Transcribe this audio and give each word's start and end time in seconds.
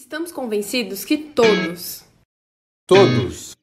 Estamos 0.00 0.32
convencidos 0.32 1.04
que 1.04 1.18
todos, 1.18 2.02
Todos. 2.86 3.54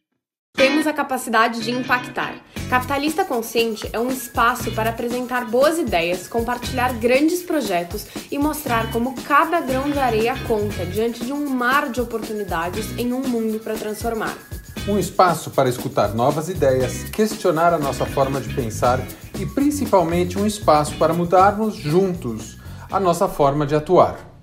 temos 0.55 0.85
a 0.85 0.93
capacidade 0.93 1.61
de 1.61 1.71
impactar. 1.71 2.39
Capitalista 2.69 3.25
Consciente 3.25 3.89
é 3.91 3.99
um 3.99 4.09
espaço 4.09 4.71
para 4.73 4.91
apresentar 4.91 5.49
boas 5.49 5.79
ideias, 5.79 6.27
compartilhar 6.27 6.93
grandes 6.99 7.41
projetos 7.41 8.05
e 8.31 8.37
mostrar 8.37 8.91
como 8.91 9.19
cada 9.23 9.59
grão 9.61 9.89
de 9.89 9.97
areia 9.97 10.35
conta 10.47 10.85
diante 10.85 11.25
de 11.25 11.33
um 11.33 11.49
mar 11.49 11.89
de 11.89 11.99
oportunidades 11.99 12.95
em 12.99 13.11
um 13.13 13.27
mundo 13.27 13.59
para 13.59 13.73
transformar. 13.73 14.37
Um 14.87 14.99
espaço 14.99 15.49
para 15.49 15.67
escutar 15.67 16.13
novas 16.13 16.49
ideias, 16.49 17.03
questionar 17.05 17.73
a 17.73 17.79
nossa 17.79 18.05
forma 18.05 18.39
de 18.39 18.53
pensar 18.53 18.99
e 19.39 19.45
principalmente 19.47 20.37
um 20.37 20.45
espaço 20.45 20.95
para 20.97 21.15
mudarmos 21.15 21.75
juntos 21.75 22.59
a 22.91 22.99
nossa 22.99 23.27
forma 23.27 23.65
de 23.65 23.73
atuar. 23.73 24.36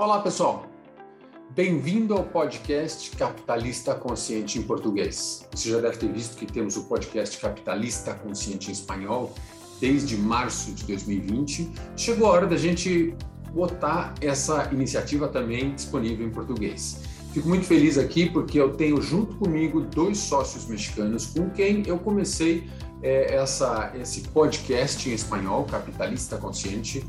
Olá, 0.00 0.18
pessoal. 0.20 0.64
Bem-vindo 1.50 2.14
ao 2.14 2.24
podcast 2.24 3.14
Capitalista 3.18 3.94
Consciente 3.94 4.58
em 4.58 4.62
português. 4.62 5.46
Você 5.52 5.68
já 5.68 5.78
deve 5.78 5.98
ter 5.98 6.10
visto 6.10 6.38
que 6.38 6.46
temos 6.46 6.74
o 6.78 6.84
podcast 6.84 7.38
Capitalista 7.38 8.14
Consciente 8.14 8.70
em 8.70 8.72
espanhol 8.72 9.34
desde 9.78 10.16
março 10.16 10.72
de 10.72 10.84
2020. 10.84 11.70
Chegou 11.98 12.28
a 12.28 12.30
hora 12.30 12.46
da 12.46 12.56
gente 12.56 13.14
botar 13.52 14.14
essa 14.22 14.70
iniciativa 14.72 15.28
também 15.28 15.74
disponível 15.74 16.26
em 16.26 16.30
português. 16.30 17.02
Fico 17.34 17.46
muito 17.46 17.66
feliz 17.66 17.98
aqui 17.98 18.30
porque 18.30 18.58
eu 18.58 18.72
tenho 18.72 19.02
junto 19.02 19.36
comigo 19.36 19.82
dois 19.82 20.16
sócios 20.16 20.64
mexicanos 20.64 21.26
com 21.26 21.50
quem 21.50 21.82
eu 21.86 21.98
comecei 21.98 22.70
é, 23.02 23.34
essa, 23.34 23.92
esse 23.94 24.22
podcast 24.28 25.10
em 25.10 25.12
espanhol, 25.12 25.66
Capitalista 25.66 26.38
Consciente, 26.38 27.04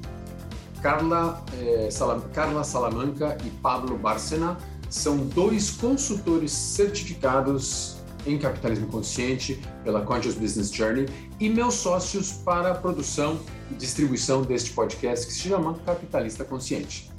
Carla, 0.82 1.44
eh, 1.54 1.90
Salam, 1.92 2.22
Carla 2.34 2.64
Salamanca 2.64 3.38
e 3.46 3.50
Pablo 3.50 3.98
Bárcena 3.98 4.58
são 4.90 5.18
dois 5.18 5.72
consultores 5.72 6.52
certificados 6.52 7.98
em 8.26 8.38
capitalismo 8.38 8.88
consciente 8.88 9.62
pela 9.84 10.02
Conscious 10.02 10.36
Business 10.36 10.72
Journey 10.72 11.08
e 11.40 11.50
meus 11.50 11.76
sócios 11.76 12.34
para 12.34 12.72
a 12.72 12.76
produção 12.76 13.40
e 13.70 13.74
distribuição 13.74 14.42
deste 14.44 14.72
podcast 14.74 15.26
que 15.26 15.34
se 15.34 15.50
chama 15.50 15.76
Capitalista 15.86 16.44
Consciente. 16.44 17.10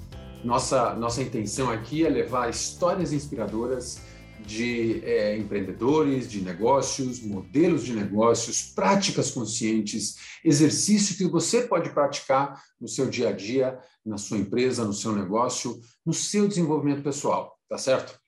Nossa, 0.44 0.94
nossa 0.94 1.22
intenção 1.22 1.70
aqui 1.70 2.04
é 2.04 2.08
levar 2.08 2.50
histórias 2.50 3.12
inspiradoras 3.12 4.00
de 4.46 5.04
é, 5.04 5.36
empreendedores, 5.36 6.30
de 6.30 6.40
negócios, 6.40 7.20
modelos 7.20 7.84
de 7.84 7.94
negócios, 7.94 8.62
práticas 8.62 9.30
conscientes, 9.30 10.16
exercício 10.44 11.16
que 11.16 11.30
você 11.30 11.62
pode 11.62 11.90
praticar 11.90 12.62
no 12.80 12.88
seu 12.88 13.08
dia 13.08 13.30
a 13.30 13.32
dia, 13.32 13.78
na 14.04 14.18
sua 14.18 14.38
empresa, 14.38 14.84
no 14.84 14.92
seu 14.92 15.12
negócio, 15.12 15.80
no 16.04 16.12
seu 16.12 16.48
desenvolvimento 16.48 17.02
pessoal, 17.02 17.58
tá 17.68 17.78
certo? 17.78 18.20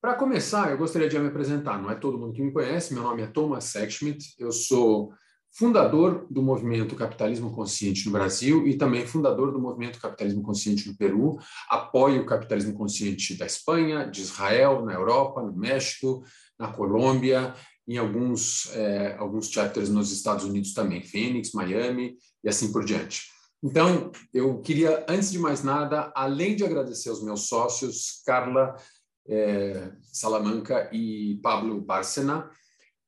Para 0.00 0.14
começar, 0.14 0.70
eu 0.70 0.78
gostaria 0.78 1.08
de 1.08 1.18
me 1.18 1.28
apresentar. 1.28 1.80
Não 1.80 1.90
é 1.90 1.94
todo 1.94 2.18
mundo 2.18 2.32
que 2.32 2.42
me 2.42 2.52
conhece, 2.52 2.94
meu 2.94 3.02
nome 3.02 3.22
é 3.22 3.26
Thomas 3.26 3.64
Sechschmidt, 3.64 4.34
eu 4.38 4.52
sou 4.52 5.12
fundador 5.52 6.26
do 6.30 6.42
movimento 6.42 6.94
Capitalismo 6.94 7.52
Consciente 7.54 8.06
no 8.06 8.12
Brasil 8.12 8.66
e 8.66 8.76
também 8.76 9.06
fundador 9.06 9.52
do 9.52 9.58
movimento 9.58 9.98
Capitalismo 9.98 10.42
Consciente 10.42 10.88
no 10.88 10.96
Peru. 10.96 11.38
Apoio 11.68 12.22
o 12.22 12.26
capitalismo 12.26 12.74
consciente 12.74 13.34
da 13.34 13.46
Espanha, 13.46 14.04
de 14.04 14.20
Israel, 14.20 14.84
na 14.84 14.92
Europa, 14.92 15.42
no 15.42 15.56
México, 15.56 16.22
na 16.58 16.68
Colômbia, 16.68 17.54
em 17.88 17.96
alguns, 17.98 18.70
é, 18.74 19.16
alguns 19.18 19.48
chapters 19.48 19.88
nos 19.88 20.12
Estados 20.12 20.44
Unidos 20.44 20.74
também, 20.74 21.02
Phoenix, 21.02 21.52
Miami 21.52 22.16
e 22.42 22.48
assim 22.48 22.72
por 22.72 22.84
diante. 22.84 23.22
Então, 23.62 24.10
eu 24.34 24.60
queria, 24.60 25.06
antes 25.08 25.30
de 25.32 25.38
mais 25.38 25.62
nada, 25.62 26.12
além 26.14 26.54
de 26.54 26.64
agradecer 26.64 27.08
aos 27.08 27.22
meus 27.22 27.48
sócios, 27.48 28.22
Carla 28.26 28.76
é, 29.28 29.90
Salamanca 30.02 30.88
e 30.92 31.38
Pablo 31.42 31.80
Bárcena, 31.80 32.50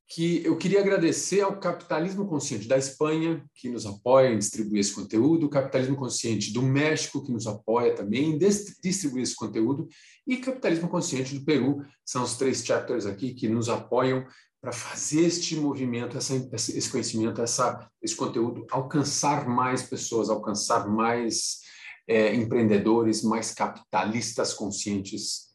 que 0.09 0.43
eu 0.43 0.57
queria 0.57 0.81
agradecer 0.81 1.43
ao 1.43 1.61
Capitalismo 1.61 2.27
Consciente 2.27 2.67
da 2.67 2.79
Espanha, 2.79 3.45
que 3.55 3.69
nos 3.69 3.85
apoia 3.85 4.33
em 4.33 4.39
distribuir 4.39 4.81
esse 4.81 4.95
conteúdo, 4.95 5.45
o 5.47 5.51
Capitalismo 5.51 5.97
Consciente 5.97 6.51
do 6.51 6.63
México, 6.63 7.23
que 7.23 7.31
nos 7.31 7.47
apoia 7.47 7.95
também 7.95 8.31
em 8.31 8.39
distribuir 8.39 9.23
esse 9.23 9.37
conteúdo, 9.37 9.87
e 10.27 10.39
Capitalismo 10.39 10.89
Consciente 10.89 11.39
do 11.39 11.45
Peru, 11.45 11.85
são 12.07 12.23
os 12.23 12.37
três 12.37 12.65
chapters 12.65 13.05
aqui 13.05 13.35
que 13.35 13.49
nos 13.49 13.69
apoiam 13.69 14.27
para 14.63 14.73
fazer 14.73 15.27
este 15.27 15.57
movimento, 15.57 16.17
essa, 16.17 16.35
esse 16.53 16.91
conhecimento, 16.91 17.43
essa, 17.43 17.89
esse 18.03 18.17
conteúdo 18.17 18.67
alcançar 18.71 19.47
mais 19.47 19.83
pessoas, 19.83 20.31
alcançar 20.31 20.89
mais 20.89 21.61
é, 22.09 22.35
empreendedores, 22.35 23.23
mais 23.23 23.53
capitalistas 23.53 24.55
conscientes, 24.55 25.49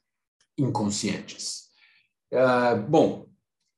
inconscientes. 0.57 1.63
Uh, 2.31 2.81
bom, 2.87 3.32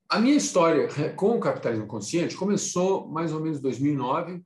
a 0.09 0.19
minha 0.19 0.35
história 0.35 0.87
com 1.15 1.37
o 1.37 1.39
capitalismo 1.39 1.87
consciente 1.87 2.35
começou 2.35 3.07
mais 3.07 3.33
ou 3.33 3.39
menos 3.39 3.59
em 3.59 3.61
2009, 3.61 4.41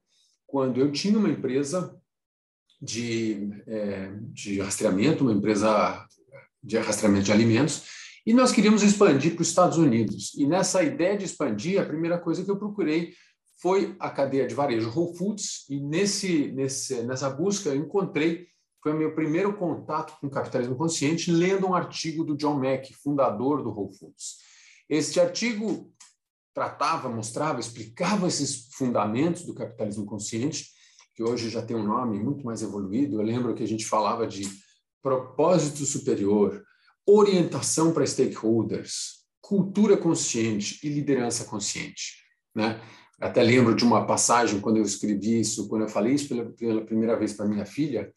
quando 0.47 0.79
eu 0.79 0.91
tinha 0.91 1.17
uma 1.17 1.29
empresa 1.29 1.95
de, 2.81 3.49
é, 3.67 4.11
de 4.31 4.59
rastreamento, 4.59 5.23
uma 5.23 5.33
empresa 5.33 6.05
de 6.63 6.77
rastreamento 6.77 7.25
de 7.25 7.31
alimentos, 7.31 7.83
e 8.25 8.33
nós 8.33 8.51
queríamos 8.51 8.83
expandir 8.83 9.33
para 9.33 9.41
os 9.41 9.49
Estados 9.49 9.77
Unidos. 9.77 10.33
E 10.35 10.45
nessa 10.45 10.83
ideia 10.83 11.17
de 11.17 11.25
expandir, 11.25 11.81
a 11.81 11.85
primeira 11.85 12.17
coisa 12.17 12.43
que 12.43 12.51
eu 12.51 12.57
procurei 12.57 13.13
foi 13.61 13.95
a 13.99 14.09
cadeia 14.09 14.47
de 14.47 14.55
varejo 14.55 14.89
Whole 14.89 15.17
Foods, 15.17 15.65
e 15.69 15.79
nesse, 15.79 16.51
nesse, 16.51 17.03
nessa 17.03 17.29
busca 17.29 17.69
eu 17.69 17.75
encontrei, 17.75 18.47
foi 18.81 18.93
o 18.93 18.97
meu 18.97 19.13
primeiro 19.13 19.57
contato 19.57 20.17
com 20.19 20.27
o 20.27 20.31
capitalismo 20.31 20.75
consciente, 20.75 21.31
lendo 21.31 21.67
um 21.67 21.73
artigo 21.73 22.23
do 22.23 22.37
John 22.37 22.57
Mack, 22.57 22.93
fundador 22.93 23.61
do 23.61 23.69
Whole 23.69 23.93
Foods. 23.97 24.37
Este 24.89 25.19
artigo 25.19 25.93
tratava, 26.51 27.07
mostrava, 27.09 27.59
explicava 27.59 28.27
esses 28.27 28.69
fundamentos 28.73 29.43
do 29.43 29.53
capitalismo 29.53 30.05
consciente, 30.05 30.67
que 31.13 31.21
hoje 31.21 31.49
já 31.49 31.61
tem 31.61 31.77
um 31.77 31.85
nome 31.85 32.19
muito 32.19 32.43
mais 32.43 32.63
evoluído. 32.63 33.17
Eu 33.17 33.21
lembro 33.21 33.53
que 33.53 33.61
a 33.61 33.67
gente 33.67 33.85
falava 33.85 34.25
de 34.25 34.49
propósito 35.01 35.85
superior, 35.85 36.63
orientação 37.05 37.93
para 37.93 38.05
stakeholders, 38.05 39.19
cultura 39.39 39.95
consciente 39.95 40.79
e 40.83 40.89
liderança 40.89 41.45
consciente. 41.45 42.23
Né? 42.55 42.81
Até 43.19 43.43
lembro 43.43 43.75
de 43.75 43.83
uma 43.83 44.07
passagem 44.07 44.59
quando 44.59 44.77
eu 44.77 44.83
escrevi 44.83 45.39
isso, 45.39 45.67
quando 45.67 45.83
eu 45.83 45.89
falei 45.89 46.15
isso 46.15 46.27
pela, 46.27 46.45
pela 46.51 46.85
primeira 46.85 47.17
vez 47.17 47.33
para 47.33 47.47
minha 47.47 47.65
filha, 47.65 48.11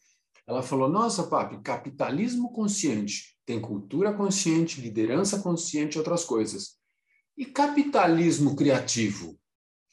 ela 0.47 0.63
falou: 0.63 0.89
Nossa, 0.89 1.23
papi, 1.23 1.61
capitalismo 1.61 2.51
consciente 2.51 3.32
tem 3.45 3.59
cultura 3.59 4.13
consciente, 4.13 4.81
liderança 4.81 5.39
consciente 5.41 5.95
e 5.95 5.99
outras 5.99 6.23
coisas. 6.23 6.77
E 7.37 7.45
capitalismo 7.45 8.55
criativo? 8.55 9.37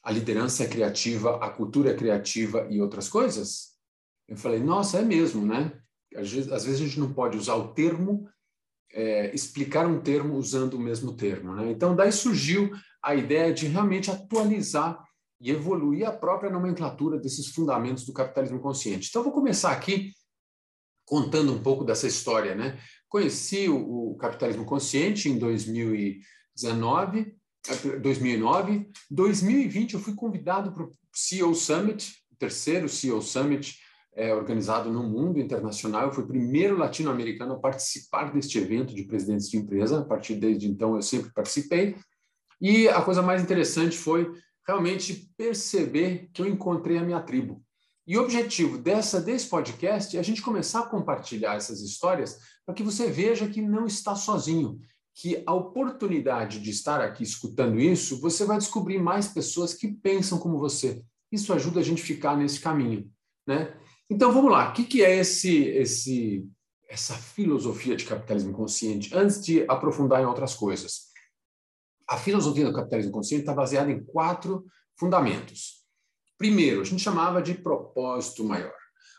A 0.03 0.11
liderança 0.11 0.63
é 0.63 0.67
criativa, 0.67 1.37
a 1.43 1.49
cultura 1.49 1.91
é 1.91 1.95
criativa 1.95 2.67
e 2.69 2.81
outras 2.81 3.07
coisas? 3.07 3.71
Eu 4.27 4.37
falei, 4.37 4.59
nossa, 4.59 4.99
é 4.99 5.01
mesmo, 5.01 5.45
né? 5.45 5.79
Às 6.15 6.31
vezes, 6.31 6.51
a 6.51 6.85
gente 6.85 6.99
não 6.99 7.13
pode 7.13 7.37
usar 7.37 7.55
o 7.55 7.73
termo, 7.73 8.27
é, 8.91 9.33
explicar 9.33 9.85
um 9.85 10.01
termo 10.01 10.35
usando 10.35 10.73
o 10.73 10.79
mesmo 10.79 11.15
termo, 11.15 11.55
né? 11.55 11.71
Então, 11.71 11.95
daí 11.95 12.11
surgiu 12.11 12.71
a 13.03 13.15
ideia 13.15 13.53
de 13.53 13.67
realmente 13.67 14.11
atualizar 14.11 15.03
e 15.39 15.49
evoluir 15.49 16.07
a 16.07 16.11
própria 16.11 16.51
nomenclatura 16.51 17.17
desses 17.17 17.47
fundamentos 17.47 18.05
do 18.05 18.13
capitalismo 18.13 18.59
consciente. 18.59 19.09
Então, 19.09 19.23
vou 19.23 19.31
começar 19.31 19.71
aqui 19.71 20.11
contando 21.05 21.53
um 21.53 21.61
pouco 21.61 21.83
dessa 21.83 22.07
história, 22.07 22.55
né? 22.55 22.79
Conheci 23.11 23.67
o, 23.67 24.11
o 24.11 24.15
Capitalismo 24.15 24.63
Consciente 24.63 25.27
em 25.27 25.37
2019, 25.37 27.35
2009. 28.01 28.89
2020 29.09 29.95
eu 29.95 29.99
fui 29.99 30.15
convidado 30.15 30.71
para 30.71 30.85
o 30.85 30.95
CEO 31.13 31.53
Summit, 31.53 32.09
o 32.31 32.37
terceiro 32.37 32.87
CEO 32.87 33.21
Summit 33.21 33.77
é, 34.15 34.33
organizado 34.33 34.89
no 34.89 35.03
mundo 35.03 35.41
internacional. 35.41 36.03
Eu 36.03 36.13
fui 36.13 36.23
o 36.23 36.27
primeiro 36.27 36.77
latino-americano 36.77 37.55
a 37.55 37.59
participar 37.59 38.31
deste 38.31 38.57
evento 38.57 38.95
de 38.95 39.03
presidentes 39.03 39.49
de 39.49 39.57
empresa. 39.57 39.99
A 39.99 40.05
partir 40.05 40.35
desde 40.35 40.69
então 40.69 40.95
eu 40.95 41.01
sempre 41.01 41.33
participei. 41.33 41.97
E 42.61 42.87
a 42.87 43.01
coisa 43.01 43.21
mais 43.21 43.43
interessante 43.43 43.97
foi 43.97 44.31
realmente 44.65 45.29
perceber 45.35 46.29
que 46.33 46.41
eu 46.41 46.47
encontrei 46.47 46.97
a 46.97 47.03
minha 47.03 47.19
tribo. 47.19 47.61
E 48.07 48.17
o 48.17 48.23
objetivo 48.23 48.77
dessa 48.77 49.21
desse 49.21 49.47
podcast 49.47 50.17
é 50.17 50.19
a 50.19 50.23
gente 50.23 50.41
começar 50.41 50.79
a 50.79 50.87
compartilhar 50.87 51.55
essas 51.55 51.81
histórias 51.81 52.39
para 52.65 52.73
que 52.73 52.83
você 52.83 53.09
veja 53.11 53.47
que 53.47 53.61
não 53.61 53.85
está 53.85 54.15
sozinho, 54.15 54.79
que 55.13 55.43
a 55.45 55.53
oportunidade 55.53 56.59
de 56.59 56.71
estar 56.71 56.99
aqui 56.99 57.23
escutando 57.23 57.79
isso, 57.79 58.19
você 58.19 58.43
vai 58.43 58.57
descobrir 58.57 58.97
mais 58.99 59.27
pessoas 59.27 59.73
que 59.73 59.87
pensam 59.87 60.39
como 60.39 60.57
você. 60.57 61.03
Isso 61.31 61.53
ajuda 61.53 61.79
a 61.79 61.83
gente 61.83 62.01
a 62.01 62.05
ficar 62.05 62.35
nesse 62.35 62.59
caminho, 62.59 63.09
né? 63.45 63.77
Então 64.09 64.31
vamos 64.31 64.51
lá, 64.51 64.69
o 64.69 64.73
que, 64.73 64.83
que 64.83 65.03
é 65.03 65.17
esse 65.17 65.65
esse 65.65 66.49
essa 66.89 67.13
filosofia 67.13 67.95
de 67.95 68.03
capitalismo 68.03 68.51
consciente? 68.51 69.15
Antes 69.15 69.41
de 69.41 69.63
aprofundar 69.69 70.21
em 70.21 70.25
outras 70.25 70.53
coisas, 70.53 71.11
a 72.05 72.17
filosofia 72.17 72.65
do 72.65 72.73
capitalismo 72.73 73.13
consciente 73.13 73.43
está 73.43 73.53
baseada 73.53 73.89
em 73.89 74.03
quatro 74.03 74.65
fundamentos 74.97 75.80
Primeiro, 76.41 76.81
a 76.81 76.83
gente 76.83 77.03
chamava 77.03 77.39
de 77.39 77.53
propósito 77.53 78.43
maior. 78.43 78.73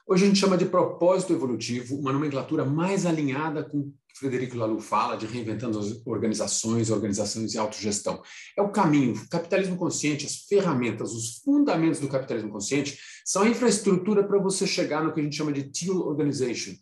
Hoje 0.08 0.24
a 0.24 0.26
gente 0.26 0.40
chama 0.40 0.58
de 0.58 0.64
propósito 0.66 1.32
evolutivo, 1.32 1.94
uma 1.94 2.12
nomenclatura 2.12 2.64
mais 2.64 3.06
alinhada 3.06 3.62
com 3.62 3.78
o 3.78 3.94
que 4.08 4.18
Frederico 4.18 4.56
Laloux 4.56 4.84
fala 4.84 5.14
de 5.14 5.24
reinventando 5.24 5.78
as 5.78 6.04
organizações, 6.04 6.90
organizações 6.90 7.54
e 7.54 7.58
autogestão. 7.58 8.20
É 8.58 8.60
o 8.60 8.72
caminho, 8.72 9.14
o 9.14 9.28
capitalismo 9.28 9.76
consciente, 9.76 10.26
as 10.26 10.34
ferramentas, 10.48 11.12
os 11.12 11.36
fundamentos 11.44 12.00
do 12.00 12.08
capitalismo 12.08 12.50
consciente 12.50 12.98
são 13.24 13.42
a 13.42 13.48
infraestrutura 13.48 14.26
para 14.26 14.40
você 14.40 14.66
chegar 14.66 15.04
no 15.04 15.14
que 15.14 15.20
a 15.20 15.22
gente 15.22 15.36
chama 15.36 15.52
de 15.52 15.70
Teal 15.70 15.98
Organization, 15.98 16.72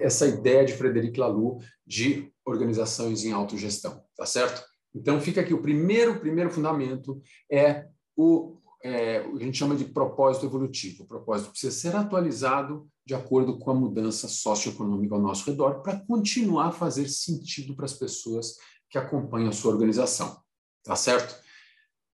essa 0.00 0.26
ideia 0.26 0.64
de 0.64 0.72
Frederico 0.72 1.20
Laloux 1.20 1.62
de 1.86 2.32
organizações 2.46 3.26
em 3.26 3.32
autogestão, 3.32 4.02
tá 4.16 4.24
certo? 4.24 4.64
Então 4.94 5.20
fica 5.20 5.42
aqui 5.42 5.52
o 5.52 5.60
primeiro, 5.60 6.18
primeiro 6.18 6.48
fundamento 6.48 7.20
é 7.52 7.84
o 8.16 8.55
é, 8.82 9.18
a 9.18 9.38
gente 9.38 9.58
chama 9.58 9.74
de 9.74 9.84
propósito 9.84 10.46
evolutivo. 10.46 11.04
O 11.04 11.06
propósito 11.06 11.50
precisa 11.50 11.74
ser 11.74 11.96
atualizado 11.96 12.88
de 13.04 13.14
acordo 13.14 13.58
com 13.58 13.70
a 13.70 13.74
mudança 13.74 14.28
socioeconômica 14.28 15.14
ao 15.14 15.20
nosso 15.20 15.48
redor 15.48 15.82
para 15.82 15.98
continuar 16.06 16.68
a 16.68 16.72
fazer 16.72 17.08
sentido 17.08 17.74
para 17.74 17.84
as 17.84 17.94
pessoas 17.94 18.56
que 18.90 18.98
acompanham 18.98 19.48
a 19.48 19.52
sua 19.52 19.72
organização. 19.72 20.40
Tá 20.82 20.94
certo? 20.94 21.36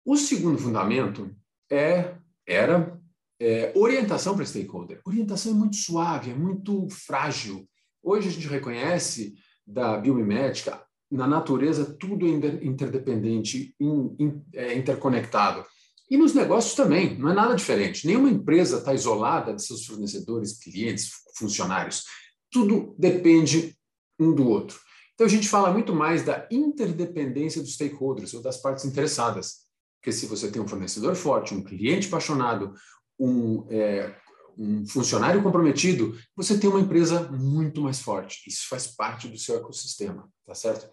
O 0.05 0.17
segundo 0.17 0.59
fundamento 0.59 1.35
é 1.71 2.17
era 2.47 2.99
é, 3.41 3.73
orientação 3.77 4.35
para 4.35 4.45
stakeholder. 4.45 5.01
Orientação 5.05 5.53
é 5.53 5.55
muito 5.55 5.77
suave, 5.77 6.31
é 6.31 6.35
muito 6.35 6.89
frágil. 6.91 7.69
Hoje 8.03 8.29
a 8.29 8.33
gente 8.33 8.49
reconhece 8.49 9.35
da 9.67 9.99
biomimética, 9.99 10.83
na 11.11 11.27
natureza 11.27 11.85
tudo 11.85 12.27
é 12.27 12.31
interdependente, 12.65 13.75
in, 13.81 14.17
in, 14.19 14.43
é, 14.55 14.75
interconectado. 14.75 15.65
E 16.11 16.17
nos 16.17 16.33
negócios 16.35 16.75
também, 16.75 17.19
não 17.19 17.31
é 17.31 17.35
nada 17.35 17.55
diferente. 17.55 18.07
Nenhuma 18.07 18.31
empresa 18.31 18.79
está 18.79 18.95
isolada 18.95 19.55
de 19.55 19.63
seus 19.63 19.85
fornecedores, 19.85 20.59
clientes, 20.59 21.11
funcionários. 21.37 22.05
Tudo 22.51 22.95
depende 22.99 23.77
um 24.19 24.35
do 24.35 24.49
outro. 24.49 24.79
Então 25.15 25.27
a 25.27 25.31
gente 25.31 25.49
fala 25.49 25.73
muito 25.73 25.95
mais 25.95 26.25
da 26.25 26.47
interdependência 26.51 27.61
dos 27.61 27.75
stakeholders 27.75 28.33
ou 28.35 28.41
das 28.41 28.57
partes 28.57 28.85
interessadas. 28.85 29.67
Porque 30.01 30.13
se 30.13 30.27
você 30.27 30.51
tem 30.51 30.63
um 30.63 30.69
fornecedor 30.69 31.15
forte, 31.15 31.53
um 31.53 31.63
cliente 31.63 32.07
apaixonado, 32.07 32.73
um, 33.19 33.67
é, 33.69 34.15
um 34.57 34.87
funcionário 34.87 35.43
comprometido, 35.43 36.17
você 36.37 36.57
tem 36.57 36.71
uma 36.71 36.81
empresa 36.81 37.31
muito 37.33 37.81
mais 37.83 38.01
forte. 38.01 38.49
Isso 38.49 38.69
faz 38.69 38.87
parte 38.87 39.29
do 39.29 39.37
seu 39.37 39.57
ecossistema, 39.57 40.29
tá 40.47 40.55
certo? 40.55 40.89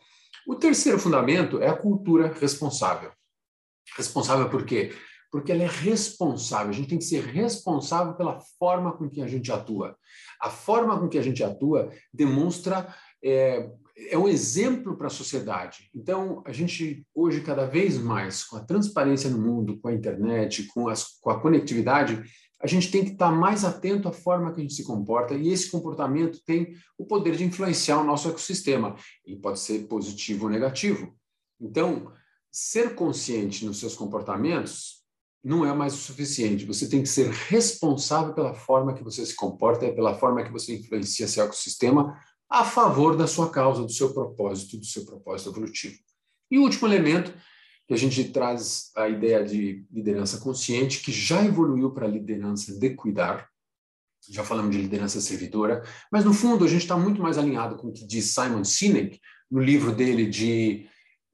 O 0.47 0.55
terceiro 0.55 0.99
fundamento 0.99 1.61
é 1.61 1.69
a 1.69 1.77
cultura 1.77 2.33
responsável. 2.39 3.11
Responsável 3.97 4.49
por 4.49 4.65
quê? 4.65 4.93
Porque 5.31 5.51
ela 5.51 5.63
é 5.63 5.67
responsável. 5.67 6.69
A 6.69 6.73
gente 6.73 6.89
tem 6.89 6.97
que 6.97 7.05
ser 7.05 7.23
responsável 7.23 8.13
pela 8.15 8.39
forma 8.57 8.95
com 8.97 9.09
que 9.09 9.21
a 9.21 9.27
gente 9.27 9.51
atua. 9.51 9.97
A 10.41 10.49
forma 10.49 10.99
com 10.99 11.09
que 11.09 11.17
a 11.17 11.21
gente 11.21 11.43
atua 11.43 11.91
demonstra 12.13 12.93
é, 13.23 13.69
é 14.09 14.17
um 14.17 14.27
exemplo 14.27 14.97
para 14.97 15.07
a 15.07 15.09
sociedade. 15.09 15.89
Então, 15.93 16.43
a 16.45 16.51
gente 16.51 17.05
hoje 17.13 17.41
cada 17.41 17.65
vez 17.65 17.97
mais 17.97 18.43
com 18.43 18.57
a 18.57 18.63
transparência 18.63 19.29
no 19.29 19.37
mundo, 19.37 19.79
com 19.79 19.87
a 19.87 19.93
internet, 19.93 20.67
com, 20.67 20.87
as, 20.87 21.17
com 21.19 21.29
a 21.29 21.39
conectividade, 21.39 22.23
a 22.61 22.67
gente 22.67 22.89
tem 22.89 23.03
que 23.03 23.11
estar 23.11 23.31
mais 23.31 23.63
atento 23.63 24.07
à 24.07 24.11
forma 24.11 24.53
que 24.53 24.59
a 24.59 24.63
gente 24.63 24.73
se 24.73 24.83
comporta 24.83 25.35
e 25.35 25.49
esse 25.49 25.69
comportamento 25.69 26.39
tem 26.45 26.73
o 26.97 27.05
poder 27.05 27.35
de 27.35 27.43
influenciar 27.43 27.99
o 27.99 28.03
nosso 28.03 28.29
ecossistema. 28.29 28.95
E 29.25 29.35
pode 29.35 29.59
ser 29.59 29.87
positivo 29.87 30.45
ou 30.45 30.49
negativo. 30.49 31.15
Então, 31.59 32.11
ser 32.57 32.95
consciente 32.95 33.65
nos 33.65 33.81
seus 33.81 33.95
comportamentos 33.95 35.03
não 35.43 35.65
é 35.65 35.73
mais 35.73 35.93
o 35.93 35.97
suficiente. 35.97 36.63
Você 36.63 36.87
tem 36.87 37.01
que 37.01 37.09
ser 37.09 37.29
responsável 37.29 38.33
pela 38.33 38.53
forma 38.53 38.93
que 38.93 39.03
você 39.03 39.25
se 39.25 39.35
comporta 39.35 39.91
pela 39.91 40.17
forma 40.17 40.41
que 40.41 40.53
você 40.53 40.73
influencia 40.73 41.27
seu 41.27 41.43
ecossistema 41.43 42.17
a 42.49 42.63
favor 42.63 43.17
da 43.17 43.27
sua 43.27 43.49
causa, 43.49 43.83
do 43.83 43.91
seu 43.91 44.13
propósito, 44.13 44.77
do 44.77 44.85
seu 44.85 45.03
propósito 45.05 45.49
evolutivo. 45.49 45.97
E 46.49 46.57
o 46.57 46.61
último 46.61 46.87
elemento 46.87 47.33
que 47.89 47.93
a 47.93 47.97
gente 47.97 48.23
traz 48.31 48.89
a 48.95 49.09
ideia 49.09 49.43
de 49.43 49.85
liderança 49.91 50.37
consciente, 50.37 51.01
que 51.01 51.11
já 51.11 51.43
evoluiu 51.43 51.91
para 51.91 52.05
a 52.05 52.09
liderança 52.09 52.73
de 52.79 52.91
cuidar. 52.91 53.49
Já 54.29 54.45
falamos 54.45 54.73
de 54.73 54.81
liderança 54.81 55.19
servidora, 55.19 55.83
mas 56.09 56.23
no 56.23 56.33
fundo 56.33 56.63
a 56.63 56.69
gente 56.69 56.83
está 56.83 56.95
muito 56.95 57.21
mais 57.21 57.37
alinhado 57.37 57.75
com 57.75 57.89
o 57.89 57.93
que 57.93 58.07
diz 58.07 58.33
Simon 58.33 58.63
Sinek 58.63 59.19
no 59.51 59.59
livro 59.59 59.91
dele 59.91 60.25
de 60.25 60.87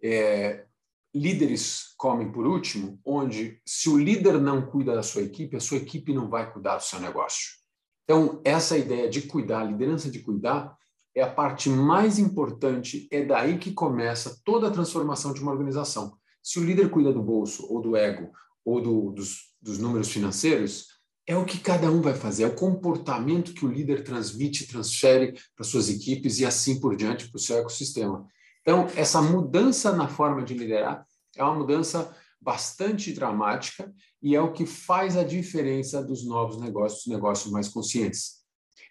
é, 0.03 0.65
líderes 1.13 1.93
comem 1.97 2.31
por 2.31 2.45
último, 2.45 2.99
onde 3.05 3.59
se 3.65 3.89
o 3.89 3.97
líder 3.97 4.39
não 4.39 4.65
cuida 4.65 4.95
da 4.95 5.03
sua 5.03 5.21
equipe, 5.21 5.57
a 5.57 5.59
sua 5.59 5.77
equipe 5.77 6.13
não 6.13 6.29
vai 6.29 6.51
cuidar 6.51 6.77
do 6.77 6.83
seu 6.83 6.99
negócio. 6.99 7.61
Então, 8.03 8.41
essa 8.43 8.77
ideia 8.77 9.09
de 9.09 9.21
cuidar, 9.23 9.63
liderança 9.63 10.09
de 10.09 10.19
cuidar, 10.19 10.75
é 11.13 11.21
a 11.21 11.29
parte 11.29 11.69
mais 11.69 12.17
importante, 12.17 13.07
é 13.11 13.23
daí 13.23 13.57
que 13.57 13.73
começa 13.73 14.39
toda 14.45 14.67
a 14.67 14.71
transformação 14.71 15.33
de 15.33 15.41
uma 15.41 15.51
organização. 15.51 16.17
Se 16.41 16.59
o 16.59 16.63
líder 16.63 16.89
cuida 16.89 17.11
do 17.11 17.21
bolso, 17.21 17.67
ou 17.71 17.81
do 17.81 17.95
ego, 17.95 18.31
ou 18.63 18.81
do, 18.81 19.11
dos, 19.11 19.53
dos 19.61 19.77
números 19.77 20.09
financeiros, 20.09 20.87
é 21.27 21.35
o 21.35 21.45
que 21.45 21.59
cada 21.59 21.91
um 21.91 22.01
vai 22.01 22.13
fazer, 22.13 22.43
é 22.43 22.47
o 22.47 22.55
comportamento 22.55 23.53
que 23.53 23.65
o 23.65 23.71
líder 23.71 24.03
transmite, 24.03 24.67
transfere 24.67 25.33
para 25.55 25.65
suas 25.65 25.89
equipes 25.89 26.39
e 26.39 26.45
assim 26.45 26.79
por 26.79 26.95
diante 26.95 27.29
para 27.29 27.37
o 27.37 27.41
seu 27.41 27.57
ecossistema. 27.57 28.25
Então, 28.61 28.87
essa 28.95 29.21
mudança 29.21 29.91
na 29.91 30.07
forma 30.07 30.43
de 30.43 30.53
liderar 30.53 31.05
é 31.35 31.43
uma 31.43 31.55
mudança 31.55 32.15
bastante 32.39 33.13
dramática 33.13 33.93
e 34.21 34.35
é 34.35 34.41
o 34.41 34.51
que 34.51 34.65
faz 34.65 35.15
a 35.15 35.23
diferença 35.23 36.03
dos 36.03 36.25
novos 36.25 36.59
negócios, 36.59 37.05
negócios 37.07 37.51
mais 37.51 37.67
conscientes. 37.67 38.41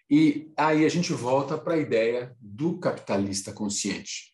E 0.09 0.51
aí 0.57 0.85
a 0.85 0.89
gente 0.89 1.13
volta 1.13 1.57
para 1.57 1.75
a 1.75 1.77
ideia 1.77 2.35
do 2.39 2.77
capitalista 2.79 3.53
consciente. 3.53 4.31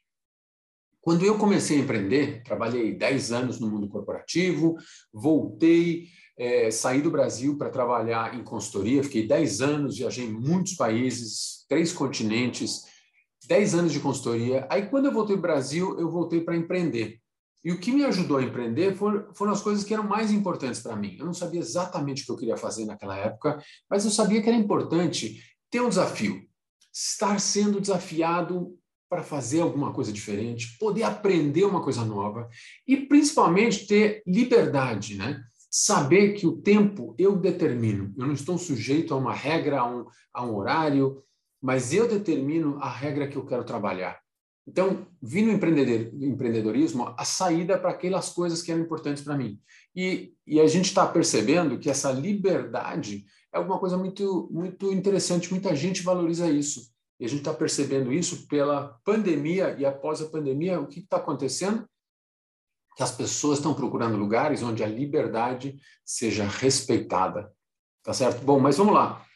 Quando 1.02 1.24
eu 1.24 1.38
comecei 1.38 1.78
a 1.78 1.82
empreender, 1.82 2.44
trabalhei 2.44 2.94
10 2.94 3.32
anos 3.32 3.60
no 3.60 3.70
mundo 3.70 3.88
corporativo, 3.88 4.76
voltei, 5.14 6.08
é, 6.38 6.70
saí 6.70 7.02
do 7.02 7.12
Brasil 7.12 7.58
para 7.58 7.70
trabalhar 7.70 8.36
em 8.36 8.44
consultoria, 8.44 9.04
fiquei 9.04 9.26
10 9.26 9.62
anos, 9.62 9.98
viajei 9.98 10.26
em 10.26 10.34
muitos 10.34 10.74
países, 10.74 11.66
três 11.70 11.94
continentes, 11.94 12.84
10 13.48 13.76
anos 13.76 13.94
de 13.94 14.00
consultoria. 14.00 14.68
Aí, 14.70 14.88
quando 14.88 15.06
eu 15.06 15.14
voltei 15.14 15.36
para 15.36 15.40
o 15.40 15.54
Brasil, 15.54 16.00
eu 16.00 16.10
voltei 16.10 16.42
para 16.42 16.56
empreender. 16.56 17.20
E 17.64 17.72
o 17.72 17.80
que 17.80 17.92
me 17.92 18.06
ajudou 18.06 18.38
a 18.38 18.44
empreender 18.44 18.96
foram, 18.96 19.34
foram 19.34 19.52
as 19.52 19.62
coisas 19.62 19.84
que 19.84 19.94
eram 19.94 20.04
mais 20.04 20.32
importantes 20.32 20.82
para 20.82 20.96
mim. 20.96 21.18
Eu 21.20 21.26
não 21.26 21.34
sabia 21.34 21.60
exatamente 21.60 22.24
o 22.24 22.26
que 22.26 22.32
eu 22.32 22.38
queria 22.38 22.58
fazer 22.58 22.86
naquela 22.86 23.18
época, 23.18 23.62
mas 23.90 24.06
eu 24.06 24.12
sabia 24.12 24.42
que 24.42 24.48
era 24.48 24.58
importante 24.58 25.42
ter 25.70 25.82
um 25.82 25.90
desafio, 25.90 26.42
estar 26.94 27.40
sendo 27.40 27.82
desafiado 27.82 28.78
para 29.10 29.24
fazer 29.24 29.62
alguma 29.62 29.94
coisa 29.94 30.12
diferente, 30.12 30.78
poder 30.78 31.04
aprender 31.04 31.64
uma 31.64 31.82
coisa 31.82 32.04
nova 32.04 32.50
e 32.86 32.98
principalmente 32.98 33.88
ter 33.88 34.22
liberdade, 34.26 35.16
né? 35.16 35.42
Saber 35.70 36.34
que 36.34 36.48
o 36.48 36.58
tempo 36.58 37.16
eu 37.18 37.36
determino, 37.36 38.14
eu 38.18 38.26
não 38.26 38.34
estou 38.34 38.58
sujeito 38.58 39.14
a 39.14 39.18
uma 39.18 39.34
regra, 39.34 39.82
a 39.82 39.90
um, 39.90 40.06
a 40.34 40.46
um 40.46 40.56
horário, 40.56 41.24
mas 41.68 41.92
eu 41.92 42.08
determino 42.08 42.78
a 42.80 42.90
regra 42.90 43.28
que 43.28 43.36
eu 43.36 43.46
quero 43.46 43.66
trabalhar. 43.66 44.22
Então, 44.66 45.06
vi 45.22 45.42
no 45.42 45.52
empreendedorismo 45.52 47.14
a 47.18 47.26
saída 47.26 47.78
para 47.78 47.90
aquelas 47.90 48.30
coisas 48.30 48.62
que 48.62 48.72
eram 48.72 48.84
importantes 48.84 49.22
para 49.22 49.36
mim. 49.36 49.60
E, 49.94 50.34
e, 50.48 50.62
a 50.62 50.68
gente 50.68 50.86
está 50.86 51.06
percebendo 51.06 51.78
que 51.78 51.90
essa 51.90 52.10
liberdade 52.10 53.26
é 53.54 53.58
alguma 53.58 53.78
coisa 53.80 53.98
muito, 53.98 54.48
muito 54.50 54.94
interessante, 54.94 55.52
muita 55.52 55.76
gente 55.76 56.04
valoriza 56.04 56.50
isso. 56.50 56.90
E 57.20 57.26
a 57.26 57.28
gente 57.28 57.40
está 57.40 57.54
percebendo 57.54 58.14
isso 58.14 58.48
pela 58.48 58.98
pandemia 59.04 59.76
e 59.78 59.86
após 59.86 60.22
a 60.22 60.30
pandemia, 60.30 60.80
o 60.80 60.88
que 60.88 61.02
está 61.02 61.18
acontecendo? 61.18 61.86
Que 62.96 63.04
as 63.04 63.12
pessoas 63.12 63.58
estão 63.58 63.74
procurando 63.74 64.16
lugares 64.16 64.64
onde 64.64 64.86
a 64.86 64.88
liberdade 64.88 65.78
seja 66.06 66.46
respeitada. 66.46 67.52
Tá 68.04 68.14
certo? 68.14 68.42
Bom, 68.46 68.58
mas 68.58 68.78
vamos 68.78 68.94
lá 68.94 69.27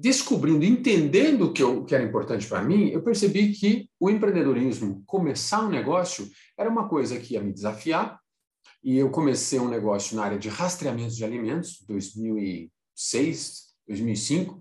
descobrindo, 0.00 0.64
entendendo 0.64 1.44
o 1.44 1.52
que, 1.52 1.62
que 1.84 1.94
era 1.94 2.02
importante 2.02 2.46
para 2.46 2.62
mim, 2.62 2.88
eu 2.88 3.02
percebi 3.02 3.52
que 3.52 3.86
o 4.00 4.08
empreendedorismo, 4.08 5.02
começar 5.04 5.62
um 5.62 5.68
negócio, 5.68 6.26
era 6.56 6.70
uma 6.70 6.88
coisa 6.88 7.20
que 7.20 7.34
ia 7.34 7.42
me 7.42 7.52
desafiar. 7.52 8.18
E 8.82 8.96
eu 8.96 9.10
comecei 9.10 9.60
um 9.60 9.68
negócio 9.68 10.16
na 10.16 10.24
área 10.24 10.38
de 10.38 10.48
rastreamento 10.48 11.14
de 11.14 11.22
alimentos, 11.22 11.84
2006, 11.86 13.74
2005. 13.86 14.58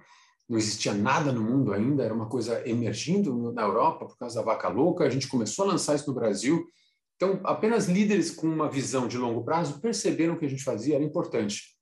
Não 0.49 0.57
existia 0.57 0.93
nada 0.93 1.31
no 1.31 1.41
mundo 1.41 1.71
ainda, 1.71 2.03
era 2.03 2.13
uma 2.13 2.27
coisa 2.27 2.67
emergindo 2.67 3.53
na 3.53 3.61
Europa 3.61 4.07
por 4.07 4.17
causa 4.17 4.39
da 4.39 4.45
vaca 4.45 4.67
louca. 4.67 5.05
A 5.05 5.09
gente 5.09 5.29
começou 5.29 5.63
a 5.63 5.69
lançar 5.69 5.95
isso 5.95 6.07
no 6.07 6.15
Brasil. 6.15 6.67
Então, 7.15 7.39
apenas 7.45 7.87
líderes 7.87 8.29
com 8.29 8.47
uma 8.47 8.69
visão 8.69 9.07
de 9.07 9.17
longo 9.17 9.45
prazo 9.45 9.79
perceberam 9.79 10.37
que 10.37 10.45
a 10.45 10.49
gente 10.49 10.63
fazia 10.63 10.95
era 10.95 11.03
importante. 11.03 11.77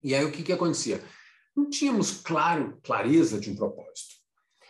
E 0.00 0.14
aí 0.14 0.24
o 0.24 0.30
que, 0.30 0.44
que 0.44 0.52
acontecia? 0.52 1.02
Não 1.58 1.68
tínhamos 1.68 2.12
claro, 2.12 2.78
clareza 2.84 3.40
de 3.40 3.50
um 3.50 3.56
propósito. 3.56 4.14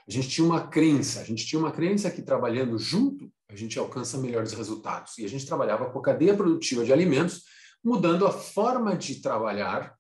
A 0.09 0.11
gente 0.11 0.29
tinha 0.31 0.47
uma 0.47 0.67
crença, 0.69 1.21
a 1.21 1.25
gente 1.25 1.45
tinha 1.45 1.61
uma 1.61 1.71
crença 1.71 2.11
que 2.11 2.23
trabalhando 2.23 2.79
junto 2.79 3.31
a 3.51 3.55
gente 3.55 3.79
alcança 3.79 4.17
melhores 4.17 4.53
resultados. 4.55 5.19
E 5.19 5.25
a 5.25 5.29
gente 5.29 5.47
trabalhava 5.47 5.91
com 5.91 5.99
a 5.99 6.03
cadeia 6.03 6.35
produtiva 6.35 6.85
de 6.85 6.93
alimentos, 6.93 7.45
mudando 7.85 8.27
a 8.27 8.33
forma 8.33 8.97
de 8.97 9.21
trabalhar 9.21 9.95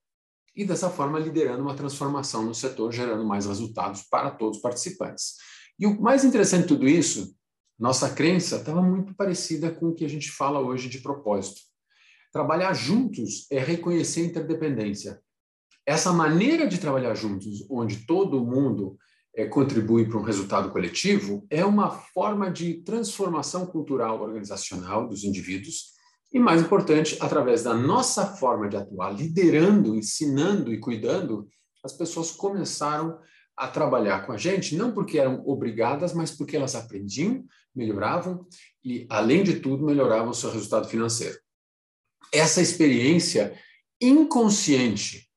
e 0.57 0.64
dessa 0.64 0.88
forma 0.90 1.18
liderando 1.18 1.62
uma 1.62 1.75
transformação 1.75 2.42
no 2.42 2.54
setor, 2.54 2.90
gerando 2.90 3.25
mais 3.25 3.47
resultados 3.47 4.02
para 4.02 4.30
todos 4.30 4.57
os 4.57 4.62
participantes. 4.62 5.37
E 5.78 5.87
o 5.87 6.00
mais 6.00 6.25
interessante 6.25 6.62
de 6.62 6.68
tudo 6.68 6.88
isso, 6.88 7.35
nossa 7.78 8.11
crença 8.11 8.57
estava 8.57 8.83
muito 8.83 9.14
parecida 9.14 9.71
com 9.71 9.88
o 9.88 9.95
que 9.95 10.04
a 10.04 10.09
gente 10.09 10.30
fala 10.30 10.59
hoje 10.59 10.88
de 10.88 11.00
propósito. 11.00 11.61
Trabalhar 12.33 12.73
juntos 12.73 13.47
é 13.50 13.59
reconhecer 13.59 14.23
a 14.23 14.25
interdependência. 14.25 15.23
Essa 15.88 16.12
maneira 16.12 16.68
de 16.68 16.76
trabalhar 16.76 17.14
juntos, 17.14 17.66
onde 17.71 18.04
todo 18.04 18.45
mundo 18.45 18.99
é, 19.35 19.47
contribui 19.47 20.07
para 20.07 20.18
um 20.18 20.23
resultado 20.23 20.71
coletivo, 20.71 21.47
é 21.49 21.64
uma 21.64 21.90
forma 21.90 22.50
de 22.50 22.83
transformação 22.83 23.64
cultural 23.64 24.21
organizacional 24.21 25.09
dos 25.09 25.25
indivíduos 25.25 25.95
e, 26.30 26.38
mais 26.38 26.61
importante, 26.61 27.16
através 27.21 27.62
da 27.62 27.73
nossa 27.73 28.26
forma 28.37 28.68
de 28.68 28.76
atuar, 28.76 29.12
liderando, 29.12 29.97
ensinando 29.97 30.75
e 30.75 30.78
cuidando, 30.78 31.49
as 31.83 31.95
pessoas 31.95 32.33
começaram 32.33 33.18
a 33.57 33.66
trabalhar 33.66 34.26
com 34.26 34.33
a 34.33 34.37
gente, 34.37 34.76
não 34.76 34.92
porque 34.92 35.18
eram 35.18 35.42
obrigadas, 35.47 36.12
mas 36.12 36.30
porque 36.30 36.54
elas 36.54 36.75
aprendiam, 36.75 37.47
melhoravam 37.75 38.47
e, 38.85 39.07
além 39.09 39.42
de 39.42 39.61
tudo, 39.61 39.87
melhoravam 39.87 40.33
o 40.33 40.35
seu 40.35 40.50
resultado 40.50 40.87
financeiro. 40.87 41.38
Essa 42.30 42.61
experiência 42.61 43.59
inconsciente 43.99 45.28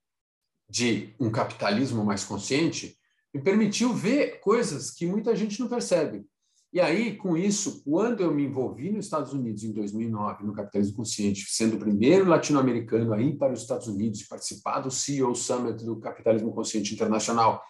de 0.71 1.13
um 1.19 1.29
capitalismo 1.29 2.05
mais 2.05 2.23
consciente 2.23 2.97
me 3.33 3.41
permitiu 3.41 3.93
ver 3.93 4.39
coisas 4.39 4.89
que 4.89 5.05
muita 5.05 5.35
gente 5.35 5.59
não 5.59 5.67
percebe. 5.67 6.25
E 6.73 6.79
aí, 6.79 7.17
com 7.17 7.35
isso, 7.35 7.83
quando 7.83 8.21
eu 8.21 8.33
me 8.33 8.45
envolvi 8.45 8.89
nos 8.89 9.03
Estados 9.03 9.33
Unidos 9.33 9.63
em 9.63 9.73
2009, 9.73 10.45
no 10.45 10.53
Capitalismo 10.53 10.95
Consciente, 10.95 11.45
sendo 11.49 11.75
o 11.75 11.79
primeiro 11.79 12.25
latino-americano 12.25 13.13
a 13.13 13.21
ir 13.21 13.37
para 13.37 13.51
os 13.51 13.61
Estados 13.61 13.87
Unidos 13.87 14.21
e 14.21 14.27
participar 14.29 14.79
do 14.79 14.89
CEO 14.89 15.35
Summit 15.35 15.83
do 15.83 15.99
Capitalismo 15.99 16.53
Consciente 16.53 16.93
Internacional, 16.93 17.61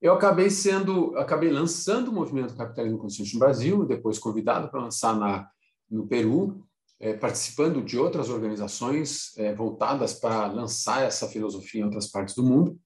eu 0.00 0.12
acabei 0.12 0.48
sendo, 0.50 1.16
acabei 1.16 1.50
lançando 1.50 2.08
o 2.08 2.14
movimento 2.14 2.56
Capitalismo 2.56 2.98
Consciente 2.98 3.34
no 3.34 3.40
Brasil, 3.40 3.84
depois 3.84 4.20
convidado 4.20 4.68
para 4.68 4.82
lançar 4.82 5.16
na, 5.18 5.48
no 5.90 6.06
Peru, 6.06 6.64
participando 7.20 7.82
de 7.82 7.98
outras 7.98 8.28
organizações 8.28 9.36
é, 9.36 9.54
voltadas 9.54 10.14
para 10.14 10.46
lançar 10.46 11.02
essa 11.02 11.28
filosofia 11.28 11.80
em 11.80 11.84
outras 11.84 12.10
partes 12.10 12.34
do 12.34 12.42
mundo. 12.42 12.78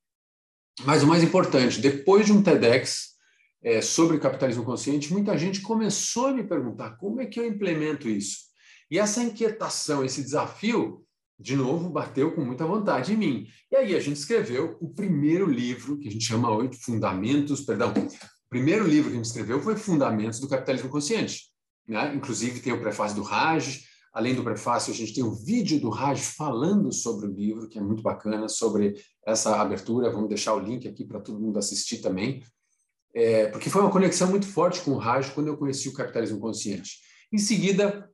Mas 0.84 1.02
o 1.02 1.06
mais 1.06 1.22
importante, 1.22 1.80
depois 1.80 2.26
de 2.26 2.32
um 2.32 2.42
TEDx 2.42 3.16
é, 3.62 3.80
sobre 3.80 4.18
capitalismo 4.18 4.64
consciente, 4.64 5.12
muita 5.12 5.36
gente 5.36 5.60
começou 5.60 6.26
a 6.26 6.32
me 6.32 6.44
perguntar 6.44 6.96
como 6.96 7.20
é 7.20 7.26
que 7.26 7.38
eu 7.38 7.46
implemento 7.46 8.08
isso. 8.08 8.48
E 8.90 8.98
essa 8.98 9.22
inquietação, 9.22 10.04
esse 10.04 10.22
desafio, 10.22 11.04
de 11.38 11.54
novo, 11.54 11.90
bateu 11.90 12.34
com 12.34 12.40
muita 12.42 12.66
vontade 12.66 13.12
em 13.12 13.16
mim. 13.16 13.46
E 13.70 13.76
aí 13.76 13.94
a 13.94 14.00
gente 14.00 14.16
escreveu 14.16 14.76
o 14.80 14.88
primeiro 14.88 15.46
livro, 15.46 15.98
que 15.98 16.08
a 16.08 16.10
gente 16.10 16.24
chama 16.24 16.50
hoje 16.50 16.78
Fundamentos, 16.80 17.60
perdão, 17.60 17.92
o 17.92 18.48
primeiro 18.48 18.86
livro 18.86 19.10
que 19.10 19.14
a 19.14 19.18
gente 19.18 19.26
escreveu 19.26 19.60
foi 19.60 19.76
Fundamentos 19.76 20.40
do 20.40 20.48
Capitalismo 20.48 20.88
Consciente. 20.88 21.50
Né? 21.86 22.14
Inclusive 22.14 22.60
tem 22.60 22.72
o 22.72 22.80
prefácio 22.80 23.16
do 23.16 23.22
Raj, 23.22 23.84
além 24.18 24.34
do 24.34 24.42
prefácio, 24.42 24.92
a 24.92 24.96
gente 24.96 25.14
tem 25.14 25.22
um 25.22 25.34
vídeo 25.34 25.80
do 25.80 25.90
Raj 25.90 26.20
falando 26.20 26.92
sobre 26.92 27.26
o 27.26 27.32
livro, 27.32 27.68
que 27.68 27.78
é 27.78 27.82
muito 27.82 28.02
bacana, 28.02 28.48
sobre 28.48 28.94
essa 29.26 29.60
abertura. 29.60 30.10
Vamos 30.10 30.28
deixar 30.28 30.54
o 30.54 30.58
link 30.58 30.88
aqui 30.88 31.04
para 31.04 31.20
todo 31.20 31.40
mundo 31.40 31.58
assistir 31.58 31.98
também 31.98 32.42
é, 33.14 33.46
porque 33.46 33.70
foi 33.70 33.82
uma 33.82 33.90
conexão 33.90 34.28
muito 34.28 34.46
forte 34.46 34.80
com 34.80 34.92
o 34.92 34.98
Raj 34.98 35.30
quando 35.30 35.48
eu 35.48 35.56
conheci 35.56 35.88
o 35.88 35.92
capitalismo 35.92 36.38
consciente. 36.38 36.98
Em 37.32 37.38
seguida, 37.38 38.08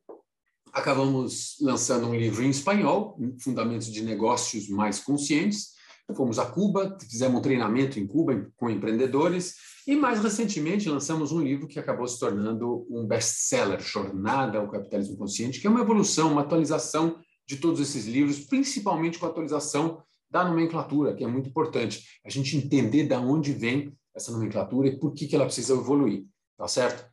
acabamos 0.73 1.57
lançando 1.61 2.07
um 2.07 2.15
livro 2.15 2.43
em 2.43 2.49
espanhol, 2.49 3.17
Fundamentos 3.39 3.91
de 3.91 4.03
Negócios 4.03 4.67
Mais 4.67 4.99
Conscientes. 4.99 5.74
Fomos 6.13 6.37
a 6.37 6.45
Cuba, 6.45 6.97
fizemos 7.01 7.39
um 7.39 7.41
treinamento 7.41 7.99
em 7.99 8.05
Cuba 8.05 8.51
com 8.55 8.69
empreendedores 8.69 9.55
e 9.87 9.95
mais 9.95 10.21
recentemente 10.21 10.89
lançamos 10.89 11.31
um 11.31 11.41
livro 11.41 11.67
que 11.67 11.79
acabou 11.79 12.07
se 12.07 12.19
tornando 12.19 12.85
um 12.89 13.05
best-seller, 13.07 13.79
Jornada 13.79 14.59
ao 14.59 14.69
Capitalismo 14.69 15.17
Consciente, 15.17 15.59
que 15.59 15.67
é 15.67 15.69
uma 15.69 15.81
evolução, 15.81 16.31
uma 16.31 16.41
atualização 16.41 17.19
de 17.47 17.57
todos 17.57 17.79
esses 17.79 18.05
livros, 18.05 18.39
principalmente 18.39 19.17
com 19.17 19.25
a 19.25 19.29
atualização 19.29 20.01
da 20.29 20.43
nomenclatura, 20.43 21.15
que 21.15 21.23
é 21.23 21.27
muito 21.27 21.49
importante. 21.49 22.03
A 22.25 22.29
gente 22.29 22.57
entender 22.57 23.07
de 23.07 23.15
onde 23.15 23.53
vem 23.53 23.95
essa 24.15 24.31
nomenclatura 24.31 24.87
e 24.87 24.99
por 24.99 25.13
que, 25.13 25.27
que 25.27 25.35
ela 25.35 25.45
precisa 25.45 25.73
evoluir, 25.73 26.25
tá 26.57 26.67
certo? 26.67 27.05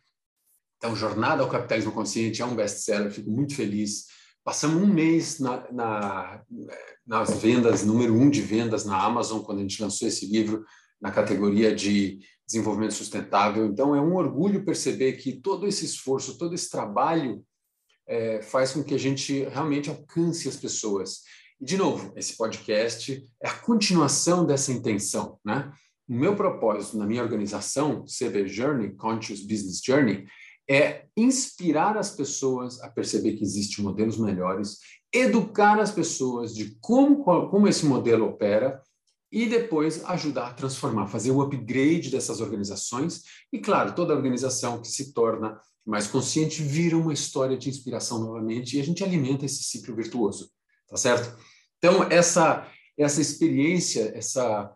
Então, 0.76 0.96
Jornada 0.96 1.42
ao 1.42 1.48
Capitalismo 1.48 1.92
Consciente 1.92 2.42
é 2.42 2.44
um 2.44 2.56
best-seller, 2.56 3.12
fico 3.12 3.30
muito 3.30 3.54
feliz. 3.54 4.06
Passamos 4.44 4.82
um 4.82 4.92
mês 4.92 5.38
na, 5.38 5.70
na, 5.70 6.42
nas 7.06 7.40
vendas, 7.40 7.84
número 7.84 8.12
um 8.14 8.28
de 8.28 8.42
vendas 8.42 8.84
na 8.84 9.00
Amazon, 9.00 9.40
quando 9.40 9.58
a 9.58 9.62
gente 9.62 9.80
lançou 9.80 10.08
esse 10.08 10.26
livro 10.26 10.64
na 11.00 11.12
categoria 11.12 11.74
de 11.74 12.18
desenvolvimento 12.46 12.94
sustentável. 12.94 13.64
Então, 13.66 13.94
é 13.94 14.00
um 14.00 14.14
orgulho 14.16 14.64
perceber 14.64 15.12
que 15.12 15.40
todo 15.40 15.66
esse 15.66 15.84
esforço, 15.84 16.38
todo 16.38 16.54
esse 16.54 16.68
trabalho 16.68 17.44
é, 18.06 18.42
faz 18.42 18.72
com 18.72 18.82
que 18.82 18.94
a 18.94 18.98
gente 18.98 19.44
realmente 19.44 19.88
alcance 19.88 20.48
as 20.48 20.56
pessoas. 20.56 21.20
E, 21.60 21.64
de 21.64 21.76
novo, 21.76 22.12
esse 22.16 22.36
podcast 22.36 23.24
é 23.42 23.48
a 23.48 23.54
continuação 23.54 24.44
dessa 24.44 24.72
intenção, 24.72 25.38
né? 25.44 25.72
O 26.08 26.14
meu 26.14 26.34
propósito 26.34 26.98
na 26.98 27.06
minha 27.06 27.22
organização, 27.22 28.04
CB 28.04 28.48
Journey, 28.48 28.92
Conscious 28.96 29.40
Business 29.40 29.80
Journey, 29.82 30.26
é 30.68 31.06
inspirar 31.16 31.96
as 31.96 32.10
pessoas 32.10 32.80
a 32.82 32.88
perceber 32.88 33.32
que 33.32 33.44
existem 33.44 33.84
modelos 33.84 34.18
melhores, 34.18 34.78
educar 35.12 35.78
as 35.78 35.90
pessoas 35.90 36.54
de 36.54 36.76
como, 36.80 37.22
como 37.24 37.68
esse 37.68 37.84
modelo 37.84 38.26
opera 38.26 38.80
e 39.30 39.46
depois 39.46 40.04
ajudar 40.04 40.48
a 40.48 40.54
transformar, 40.54 41.08
fazer 41.08 41.30
o 41.30 41.40
upgrade 41.40 42.10
dessas 42.10 42.40
organizações. 42.40 43.22
E, 43.52 43.58
claro, 43.58 43.94
toda 43.94 44.14
organização 44.14 44.80
que 44.80 44.88
se 44.88 45.12
torna 45.12 45.60
mais 45.84 46.06
consciente 46.06 46.62
vira 46.62 46.96
uma 46.96 47.12
história 47.12 47.56
de 47.56 47.68
inspiração 47.68 48.20
novamente 48.20 48.76
e 48.76 48.80
a 48.80 48.84
gente 48.84 49.02
alimenta 49.02 49.44
esse 49.44 49.64
ciclo 49.64 49.96
virtuoso, 49.96 50.50
tá 50.88 50.96
certo? 50.96 51.36
Então, 51.78 52.04
essa, 52.04 52.68
essa 52.96 53.20
experiência, 53.20 54.12
essa 54.14 54.72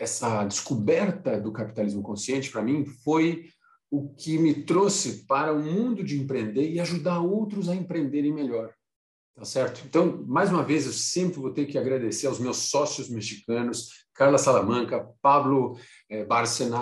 essa 0.00 0.44
descoberta 0.44 1.38
do 1.38 1.52
capitalismo 1.52 2.02
consciente, 2.02 2.50
para 2.50 2.62
mim, 2.62 2.86
foi 2.86 3.50
o 3.90 4.08
que 4.14 4.38
me 4.38 4.54
trouxe 4.54 5.24
para 5.26 5.52
o 5.52 5.62
mundo 5.62 6.04
de 6.04 6.18
empreender 6.20 6.70
e 6.70 6.78
ajudar 6.80 7.20
outros 7.20 7.68
a 7.68 7.74
empreenderem 7.74 8.32
melhor. 8.32 8.72
Tá 9.34 9.44
certo? 9.44 9.82
Então, 9.86 10.24
mais 10.26 10.50
uma 10.50 10.62
vez, 10.62 10.86
eu 10.86 10.92
sempre 10.92 11.40
vou 11.40 11.52
ter 11.52 11.66
que 11.66 11.78
agradecer 11.78 12.26
aos 12.26 12.38
meus 12.38 12.58
sócios 12.58 13.08
mexicanos, 13.08 14.06
Carla 14.14 14.38
Salamanca, 14.38 15.08
Pablo 15.22 15.78
eh, 16.08 16.24
Bárcena, 16.24 16.80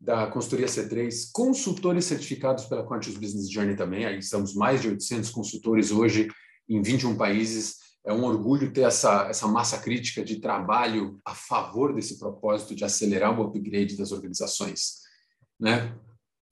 da 0.00 0.26
consultoria 0.26 0.66
C3, 0.66 1.30
consultores 1.32 2.06
certificados 2.06 2.64
pela 2.64 2.82
Conscious 2.82 3.16
Business 3.16 3.50
Journey 3.50 3.76
também. 3.76 4.06
Aí 4.06 4.18
estamos 4.18 4.54
mais 4.54 4.80
de 4.80 4.88
800 4.88 5.30
consultores 5.30 5.90
hoje 5.90 6.28
em 6.68 6.82
21 6.82 7.16
países 7.16 7.90
é 8.04 8.12
um 8.12 8.24
orgulho 8.24 8.72
ter 8.72 8.82
essa, 8.82 9.26
essa 9.28 9.46
massa 9.46 9.78
crítica 9.78 10.24
de 10.24 10.40
trabalho 10.40 11.20
a 11.24 11.34
favor 11.34 11.94
desse 11.94 12.18
propósito 12.18 12.74
de 12.74 12.84
acelerar 12.84 13.38
o 13.38 13.42
upgrade 13.42 13.96
das 13.96 14.10
organizações. 14.10 15.00
Né? 15.58 15.94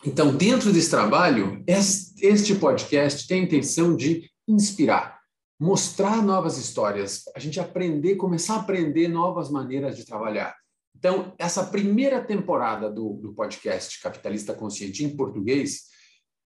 Então, 0.07 0.35
dentro 0.37 0.73
desse 0.73 0.91
trabalho, 0.91 1.65
este 1.67 2.55
podcast 2.55 3.27
tem 3.27 3.41
a 3.41 3.45
intenção 3.45 3.97
de 3.97 4.31
inspirar, 4.47 5.19
mostrar 5.59 6.23
novas 6.23 6.57
histórias, 6.57 7.25
a 7.35 7.41
gente 7.41 7.59
aprender, 7.59 8.15
começar 8.15 8.55
a 8.55 8.61
aprender 8.61 9.09
novas 9.09 9.51
maneiras 9.51 9.97
de 9.97 10.07
trabalhar. 10.07 10.55
Então, 10.97 11.35
essa 11.37 11.65
primeira 11.65 12.23
temporada 12.23 12.89
do, 12.89 13.15
do 13.15 13.35
podcast 13.35 14.01
Capitalista 14.01 14.55
Consciente 14.55 15.05
em 15.05 15.17
português 15.17 15.87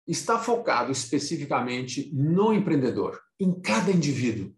está 0.07 0.39
focado 0.39 0.93
especificamente 0.93 2.13
no 2.15 2.53
empreendedor, 2.53 3.21
em 3.41 3.61
cada 3.61 3.91
indivíduo. 3.91 4.53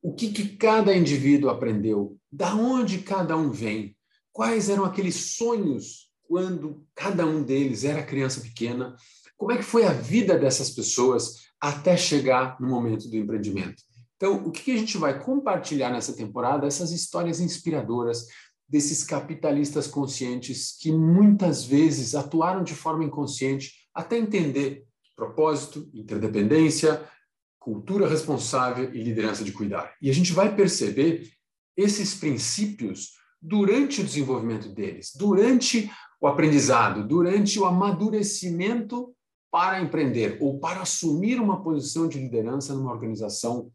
O 0.00 0.14
que, 0.14 0.30
que 0.30 0.56
cada 0.56 0.96
indivíduo 0.96 1.50
aprendeu, 1.50 2.16
da 2.30 2.54
onde 2.54 2.98
cada 2.98 3.36
um 3.36 3.50
vem, 3.50 3.96
quais 4.32 4.68
eram 4.68 4.84
aqueles 4.84 5.36
sonhos 5.36 6.07
quando 6.28 6.86
cada 6.94 7.26
um 7.26 7.42
deles 7.42 7.84
era 7.84 8.02
criança 8.02 8.40
pequena, 8.40 8.94
como 9.36 9.52
é 9.52 9.56
que 9.56 9.62
foi 9.62 9.84
a 9.84 9.92
vida 9.92 10.38
dessas 10.38 10.68
pessoas 10.68 11.48
até 11.58 11.96
chegar 11.96 12.60
no 12.60 12.68
momento 12.68 13.08
do 13.08 13.16
empreendimento. 13.16 13.82
Então, 14.16 14.46
o 14.46 14.50
que 14.50 14.72
a 14.72 14.76
gente 14.76 14.98
vai 14.98 15.18
compartilhar 15.18 15.90
nessa 15.90 16.14
temporada? 16.14 16.66
Essas 16.66 16.90
histórias 16.90 17.40
inspiradoras 17.40 18.26
desses 18.68 19.02
capitalistas 19.02 19.86
conscientes 19.86 20.76
que 20.78 20.92
muitas 20.92 21.64
vezes 21.64 22.14
atuaram 22.14 22.62
de 22.62 22.74
forma 22.74 23.04
inconsciente 23.04 23.72
até 23.94 24.18
entender 24.18 24.84
propósito, 25.16 25.88
interdependência, 25.94 27.02
cultura 27.58 28.08
responsável 28.08 28.94
e 28.94 29.02
liderança 29.02 29.42
de 29.42 29.52
cuidar. 29.52 29.94
E 30.00 30.10
a 30.10 30.14
gente 30.14 30.32
vai 30.32 30.54
perceber 30.54 31.28
esses 31.76 32.14
princípios 32.14 33.14
durante 33.40 34.00
o 34.00 34.04
desenvolvimento 34.04 34.68
deles, 34.68 35.12
durante 35.16 35.90
o 36.20 36.26
aprendizado, 36.26 37.06
durante 37.06 37.58
o 37.58 37.64
amadurecimento 37.64 39.14
para 39.50 39.80
empreender 39.80 40.38
ou 40.40 40.58
para 40.58 40.82
assumir 40.82 41.40
uma 41.40 41.62
posição 41.62 42.08
de 42.08 42.18
liderança 42.18 42.74
numa 42.74 42.92
organização 42.92 43.70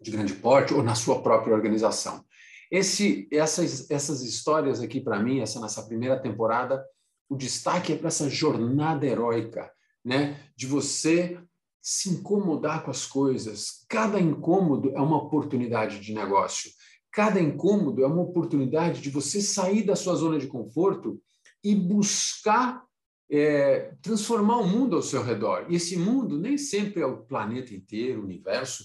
de 0.00 0.10
grande 0.10 0.34
porte 0.34 0.74
ou 0.74 0.82
na 0.82 0.94
sua 0.94 1.22
própria 1.22 1.54
organização. 1.54 2.24
Esse, 2.70 3.28
essas, 3.30 3.90
essas 3.90 4.22
histórias 4.22 4.80
aqui, 4.80 5.00
para 5.00 5.22
mim, 5.22 5.40
essa 5.40 5.60
nossa 5.60 5.82
primeira 5.82 6.20
temporada, 6.20 6.84
o 7.28 7.36
destaque 7.36 7.92
é 7.92 7.96
para 7.96 8.08
essa 8.08 8.28
jornada 8.28 9.06
heróica, 9.06 9.70
né? 10.04 10.40
De 10.56 10.66
você 10.66 11.38
se 11.80 12.10
incomodar 12.10 12.82
com 12.82 12.90
as 12.90 13.06
coisas. 13.06 13.84
Cada 13.88 14.20
incômodo 14.20 14.90
é 14.90 15.00
uma 15.00 15.16
oportunidade 15.16 16.00
de 16.00 16.14
negócio. 16.14 16.70
Cada 17.12 17.40
incômodo 17.40 18.02
é 18.02 18.06
uma 18.06 18.22
oportunidade 18.22 19.00
de 19.00 19.10
você 19.10 19.40
sair 19.40 19.82
da 19.82 19.94
sua 19.94 20.14
zona 20.14 20.38
de 20.38 20.46
conforto 20.46 21.20
e 21.62 21.74
buscar 21.74 22.84
é, 23.30 23.94
transformar 24.02 24.58
o 24.58 24.66
mundo 24.66 24.94
ao 24.94 25.02
seu 25.02 25.22
redor. 25.22 25.66
E 25.70 25.76
esse 25.76 25.96
mundo 25.96 26.38
nem 26.38 26.58
sempre 26.58 27.00
é 27.00 27.06
o 27.06 27.22
planeta 27.22 27.74
inteiro, 27.74 28.20
o 28.20 28.24
universo. 28.24 28.84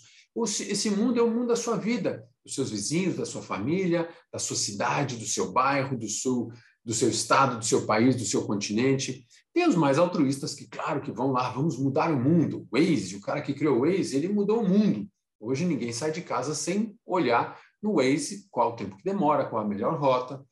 Esse 0.70 0.90
mundo 0.90 1.20
é 1.20 1.22
o 1.24 1.30
mundo 1.30 1.48
da 1.48 1.56
sua 1.56 1.76
vida, 1.76 2.26
dos 2.46 2.56
seus 2.56 2.70
vizinhos, 2.70 3.18
da 3.18 3.26
sua 3.26 3.42
família, 3.42 4.08
da 4.32 4.40
sua 4.40 4.56
cidade, 4.56 5.18
do 5.18 5.26
seu 5.26 5.52
bairro, 5.52 5.98
do 5.98 6.08
seu, 6.08 6.50
do 6.86 6.94
seu 6.94 7.10
estado, 7.10 7.58
do 7.58 7.66
seu 7.66 7.86
país, 7.86 8.16
do 8.16 8.24
seu 8.24 8.46
continente. 8.46 9.28
Tem 9.54 9.68
os 9.68 9.76
mais 9.76 9.98
altruístas 9.98 10.54
que, 10.54 10.68
claro, 10.68 11.02
que 11.02 11.12
vão 11.12 11.32
lá, 11.32 11.50
vamos 11.50 11.78
mudar 11.78 12.10
o 12.10 12.18
mundo. 12.18 12.68
O 12.72 12.78
Waze, 12.78 13.16
o 13.18 13.22
cara 13.22 13.42
que 13.42 13.54
criou 13.54 13.78
o 13.78 13.82
Waze, 13.82 14.16
ele 14.16 14.30
mudou 14.30 14.62
o 14.62 14.70
mundo. 14.70 15.10
Hoje 15.40 15.66
ninguém 15.66 15.92
sai 15.92 16.12
de 16.12 16.22
casa 16.22 16.56
sem 16.56 16.96
olhar 17.06 17.60
no 17.82 17.96
Waze 17.96 18.48
qual 18.50 18.72
o 18.72 18.76
tempo 18.76 18.96
que 18.96 19.04
demora, 19.04 19.46
qual 19.46 19.62
a 19.62 19.68
melhor 19.68 20.00
rota. 20.00 20.46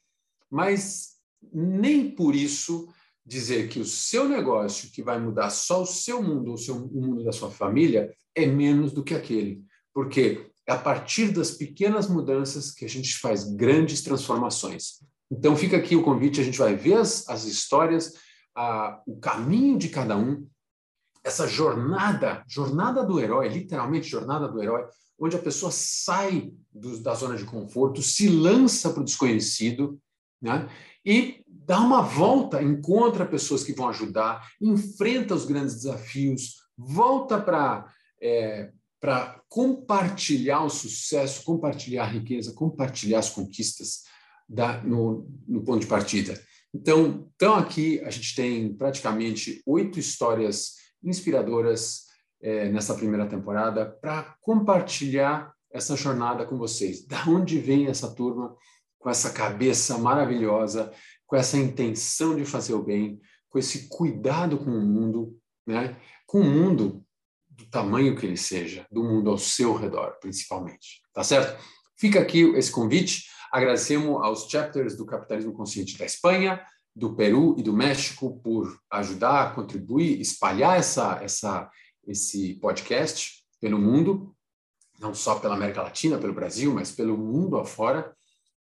Mas 0.50 1.15
nem 1.54 2.12
por 2.12 2.36
isso 2.36 2.88
dizer 3.26 3.70
que 3.70 3.80
o 3.80 3.86
seu 3.86 4.30
negócio, 4.30 4.92
que 4.92 5.02
vai 5.02 5.20
mudar 5.20 5.50
só 5.50 5.82
o 5.82 5.86
seu 5.86 6.22
mundo, 6.22 6.52
ou 6.52 6.58
seu, 6.58 6.76
o 6.76 7.02
mundo 7.02 7.24
da 7.24 7.32
sua 7.32 7.50
família, 7.50 8.14
é 8.36 8.46
menos 8.46 8.92
do 8.92 9.04
que 9.04 9.16
aquele. 9.16 9.64
Porque 9.94 10.52
é 10.68 10.74
a 10.74 10.78
partir 10.78 11.32
das 11.32 11.52
pequenas 11.52 12.08
mudanças 12.08 12.72
que 12.72 12.86
a 12.86 12.90
gente 12.90 13.18
faz 13.18 13.44
grandes 13.44 14.02
transformações. 14.02 15.04
Então 15.32 15.56
fica 15.56 15.78
aqui 15.78 15.96
o 15.96 16.04
convite, 16.04 16.40
a 16.40 16.44
gente 16.44 16.58
vai 16.58 16.76
ver 16.76 16.96
as, 16.96 17.28
as 17.28 17.46
histórias, 17.46 18.14
a, 18.56 19.02
o 19.08 19.18
caminho 19.18 19.78
de 19.78 19.90
cada 19.90 20.16
um, 20.16 20.48
essa 21.24 21.48
jornada, 21.48 22.44
jornada 22.48 23.04
do 23.04 23.20
herói, 23.20 23.48
literalmente 23.50 24.08
jornada 24.08 24.48
do 24.48 24.62
herói, 24.62 24.86
onde 25.20 25.36
a 25.36 25.42
pessoa 25.42 25.72
sai 25.72 26.52
do, 26.72 27.00
da 27.00 27.16
zona 27.16 27.36
de 27.36 27.46
conforto, 27.46 28.02
se 28.02 28.30
lança 28.30 28.92
para 28.92 29.02
o 29.02 29.06
desconhecido, 29.06 30.00
né? 30.42 30.70
E 31.06 31.44
dá 31.48 31.80
uma 31.80 32.02
volta, 32.02 32.62
encontra 32.62 33.26
pessoas 33.26 33.64
que 33.64 33.74
vão 33.74 33.90
ajudar, 33.90 34.48
enfrenta 34.62 35.36
os 35.36 35.46
grandes 35.46 35.76
desafios, 35.76 36.56
volta 36.78 37.40
para 37.40 37.88
é, 38.22 38.72
para 39.00 39.40
compartilhar 39.48 40.64
o 40.64 40.70
sucesso, 40.70 41.44
compartilhar 41.44 42.06
a 42.06 42.08
riqueza, 42.08 42.54
compartilhar 42.54 43.20
as 43.20 43.30
conquistas 43.30 44.02
da, 44.50 44.82
no, 44.82 45.30
no 45.48 45.64
ponto 45.64 45.82
de 45.82 45.86
partida. 45.86 46.42
Então, 46.74 47.30
então, 47.36 47.54
aqui 47.54 48.00
a 48.00 48.10
gente 48.10 48.36
tem 48.36 48.74
praticamente 48.76 49.62
oito 49.66 50.00
histórias 50.00 50.74
inspiradoras 51.04 52.06
é, 52.42 52.70
nessa 52.70 52.96
primeira 52.96 53.28
temporada 53.28 53.86
para 53.86 54.36
compartilhar 54.42 55.54
essa 55.72 55.96
jornada 55.96 56.46
com 56.46 56.58
vocês. 56.58 57.06
Da 57.06 57.26
onde 57.28 57.60
vem 57.60 57.86
essa 57.86 58.14
turma 58.14 58.56
com 59.06 59.12
essa 59.12 59.30
cabeça 59.30 60.00
maravilhosa, 60.00 60.92
com 61.28 61.36
essa 61.36 61.60
intenção 61.60 62.36
de 62.36 62.44
fazer 62.44 62.74
o 62.74 62.82
bem, 62.82 63.22
com 63.52 63.60
esse 63.60 63.88
cuidado 63.88 64.58
com 64.58 64.72
o 64.72 64.82
mundo, 64.82 65.38
né? 65.64 65.96
com 66.26 66.40
o 66.40 66.44
mundo 66.44 67.06
do 67.48 67.68
tamanho 67.68 68.16
que 68.16 68.26
ele 68.26 68.36
seja, 68.36 68.84
do 68.92 69.04
mundo 69.04 69.30
ao 69.30 69.38
seu 69.38 69.76
redor, 69.76 70.18
principalmente. 70.20 71.04
Tá 71.14 71.24
certo? 71.24 71.64
Fica 71.96 72.20
aqui 72.20 72.46
esse 72.56 72.72
convite. 72.72 73.30
Agradecemos 73.52 74.24
aos 74.24 74.50
chapters 74.50 74.98
do 74.98 75.06
Capitalismo 75.06 75.54
Consciente 75.54 76.00
da 76.00 76.06
Espanha, 76.06 76.66
do 76.96 77.16
Peru 77.16 77.56
e 77.60 77.62
do 77.62 77.74
México 77.74 78.42
por 78.42 78.76
ajudar, 78.90 79.54
contribuir, 79.54 80.20
espalhar 80.20 80.80
essa, 80.80 81.20
essa, 81.22 81.70
esse 82.08 82.56
podcast 82.56 83.46
pelo 83.62 83.78
mundo, 83.78 84.36
não 85.00 85.14
só 85.14 85.36
pela 85.36 85.54
América 85.54 85.84
Latina, 85.84 86.18
pelo 86.18 86.34
Brasil, 86.34 86.74
mas 86.74 86.92
pelo 86.92 87.16
mundo 87.16 87.60
afora, 87.60 88.16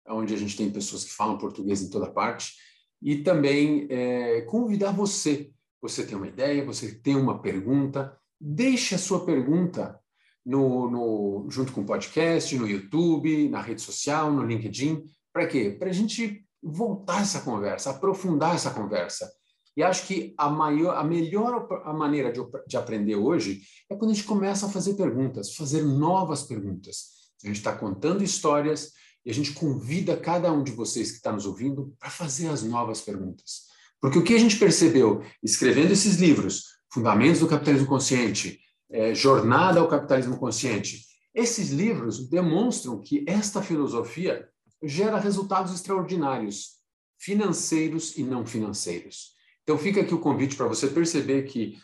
onde 0.07 0.33
a 0.33 0.37
gente 0.37 0.55
tem 0.55 0.69
pessoas 0.69 1.03
que 1.03 1.11
falam 1.11 1.37
português 1.37 1.81
em 1.81 1.89
toda 1.89 2.11
parte 2.11 2.53
e 3.01 3.17
também 3.17 3.87
é, 3.89 4.41
convidar 4.41 4.91
você. 4.91 5.51
Você 5.81 6.05
tem 6.05 6.17
uma 6.17 6.27
ideia, 6.27 6.65
você 6.65 6.95
tem 6.95 7.15
uma 7.15 7.41
pergunta, 7.41 8.17
deixe 8.39 8.95
a 8.95 8.97
sua 8.99 9.25
pergunta 9.25 9.99
no, 10.45 10.89
no, 10.89 11.47
junto 11.49 11.71
com 11.71 11.81
o 11.81 11.85
podcast, 11.85 12.57
no 12.57 12.67
YouTube, 12.67 13.49
na 13.49 13.61
rede 13.61 13.81
social, 13.81 14.31
no 14.31 14.43
LinkedIn. 14.43 15.03
Para 15.33 15.47
quê? 15.47 15.75
Para 15.77 15.89
a 15.89 15.93
gente 15.93 16.45
voltar 16.61 17.21
essa 17.21 17.41
conversa, 17.41 17.91
aprofundar 17.91 18.55
essa 18.55 18.71
conversa. 18.71 19.31
E 19.77 19.83
acho 19.83 20.07
que 20.07 20.33
a, 20.37 20.49
maior, 20.49 20.95
a 20.95 21.03
melhor 21.03 21.67
a 21.83 21.93
maneira 21.93 22.31
de, 22.31 22.39
de 22.65 22.77
aprender 22.77 23.15
hoje 23.15 23.61
é 23.89 23.95
quando 23.95 24.11
a 24.11 24.13
gente 24.13 24.25
começa 24.25 24.65
a 24.65 24.69
fazer 24.69 24.93
perguntas, 24.93 25.53
fazer 25.53 25.83
novas 25.83 26.43
perguntas. 26.43 27.13
A 27.43 27.47
gente 27.47 27.57
está 27.57 27.75
contando 27.75 28.23
histórias 28.23 28.93
e 29.25 29.31
a 29.31 29.33
gente 29.33 29.53
convida 29.53 30.15
cada 30.15 30.51
um 30.51 30.63
de 30.63 30.71
vocês 30.71 31.09
que 31.09 31.17
está 31.17 31.31
nos 31.31 31.45
ouvindo 31.45 31.95
para 31.99 32.09
fazer 32.09 32.47
as 32.47 32.61
novas 32.61 33.01
perguntas. 33.01 33.63
Porque 33.99 34.19
o 34.19 34.23
que 34.23 34.35
a 34.35 34.39
gente 34.39 34.57
percebeu 34.57 35.23
escrevendo 35.41 35.91
esses 35.91 36.17
livros, 36.17 36.75
Fundamentos 36.93 37.39
do 37.39 37.47
Capitalismo 37.47 37.88
Consciente, 37.88 38.59
é, 38.89 39.15
Jornada 39.15 39.79
ao 39.79 39.88
Capitalismo 39.88 40.38
Consciente, 40.38 41.03
esses 41.33 41.69
livros 41.69 42.29
demonstram 42.29 43.01
que 43.01 43.25
esta 43.27 43.61
filosofia 43.61 44.47
gera 44.83 45.19
resultados 45.19 45.73
extraordinários, 45.73 46.75
financeiros 47.17 48.15
e 48.17 48.23
não 48.23 48.45
financeiros. 48.45 49.33
Então 49.63 49.77
fica 49.77 50.01
aqui 50.01 50.13
o 50.13 50.19
convite 50.19 50.55
para 50.55 50.67
você 50.67 50.88
perceber 50.88 51.43
que, 51.43 51.77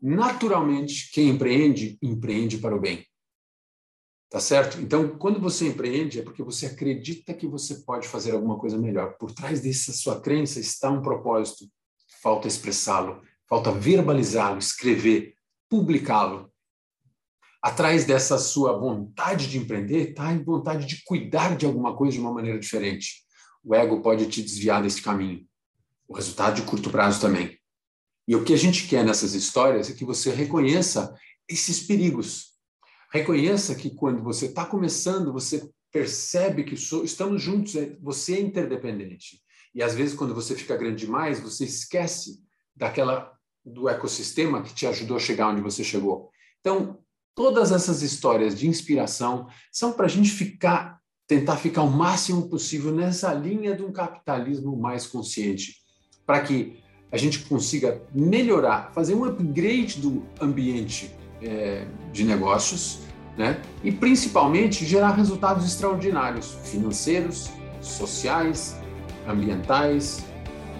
naturalmente, 0.00 1.10
quem 1.12 1.28
empreende, 1.28 1.98
empreende 2.00 2.58
para 2.58 2.74
o 2.74 2.80
bem. 2.80 3.06
Tá 4.28 4.40
certo? 4.40 4.80
Então, 4.80 5.16
quando 5.16 5.40
você 5.40 5.68
empreende, 5.68 6.18
é 6.18 6.22
porque 6.22 6.42
você 6.42 6.66
acredita 6.66 7.32
que 7.32 7.46
você 7.46 7.76
pode 7.76 8.08
fazer 8.08 8.32
alguma 8.32 8.58
coisa 8.58 8.76
melhor. 8.76 9.16
Por 9.18 9.32
trás 9.32 9.60
dessa 9.60 9.92
sua 9.92 10.20
crença 10.20 10.58
está 10.58 10.90
um 10.90 11.00
propósito. 11.00 11.66
Falta 12.22 12.48
expressá-lo, 12.48 13.22
falta 13.48 13.70
verbalizá-lo, 13.70 14.58
escrever, 14.58 15.34
publicá-lo. 15.68 16.52
Atrás 17.62 18.04
dessa 18.04 18.36
sua 18.38 18.76
vontade 18.76 19.48
de 19.48 19.58
empreender 19.58 20.10
está 20.10 20.28
a 20.28 20.38
vontade 20.42 20.86
de 20.86 21.02
cuidar 21.04 21.56
de 21.56 21.66
alguma 21.66 21.96
coisa 21.96 22.14
de 22.14 22.20
uma 22.20 22.32
maneira 22.32 22.58
diferente. 22.58 23.24
O 23.62 23.74
ego 23.74 24.02
pode 24.02 24.26
te 24.26 24.42
desviar 24.42 24.82
desse 24.82 25.02
caminho. 25.02 25.44
O 26.08 26.14
resultado 26.14 26.56
de 26.56 26.62
curto 26.62 26.90
prazo 26.90 27.20
também. 27.20 27.58
E 28.28 28.34
o 28.34 28.44
que 28.44 28.54
a 28.54 28.56
gente 28.56 28.88
quer 28.88 29.04
nessas 29.04 29.34
histórias 29.34 29.88
é 29.88 29.94
que 29.94 30.04
você 30.04 30.30
reconheça 30.30 31.14
esses 31.48 31.80
perigos, 31.80 32.45
Reconheça 33.16 33.74
que 33.74 33.88
quando 33.88 34.22
você 34.22 34.44
está 34.44 34.66
começando, 34.66 35.32
você 35.32 35.70
percebe 35.90 36.64
que 36.64 36.74
estamos 36.74 37.40
juntos, 37.40 37.74
é, 37.74 37.96
você 37.98 38.34
é 38.34 38.40
interdependente. 38.40 39.40
E 39.74 39.82
às 39.82 39.94
vezes, 39.94 40.14
quando 40.14 40.34
você 40.34 40.54
fica 40.54 40.76
grande 40.76 41.06
demais, 41.06 41.40
você 41.40 41.64
esquece 41.64 42.42
daquela 42.74 43.32
do 43.64 43.88
ecossistema 43.88 44.62
que 44.62 44.74
te 44.74 44.86
ajudou 44.86 45.16
a 45.16 45.20
chegar 45.20 45.48
onde 45.48 45.62
você 45.62 45.82
chegou. 45.82 46.30
Então, 46.60 46.98
todas 47.34 47.72
essas 47.72 48.02
histórias 48.02 48.54
de 48.54 48.68
inspiração 48.68 49.48
são 49.72 49.94
para 49.94 50.04
a 50.04 50.10
gente 50.10 50.30
ficar, 50.30 51.00
tentar 51.26 51.56
ficar 51.56 51.84
o 51.84 51.90
máximo 51.90 52.50
possível 52.50 52.92
nessa 52.92 53.32
linha 53.32 53.74
de 53.74 53.82
um 53.82 53.92
capitalismo 53.92 54.76
mais 54.76 55.06
consciente, 55.06 55.76
para 56.26 56.42
que 56.42 56.82
a 57.10 57.16
gente 57.16 57.40
consiga 57.46 58.02
melhorar, 58.14 58.92
fazer 58.92 59.14
um 59.14 59.24
upgrade 59.24 60.02
do 60.02 60.22
ambiente 60.38 61.10
é, 61.40 61.86
de 62.12 62.22
negócios, 62.22 63.05
né? 63.36 63.60
e 63.82 63.92
principalmente 63.92 64.84
gerar 64.84 65.10
resultados 65.10 65.64
extraordinários 65.64 66.56
financeiros, 66.64 67.50
sociais, 67.80 68.76
ambientais, 69.28 70.24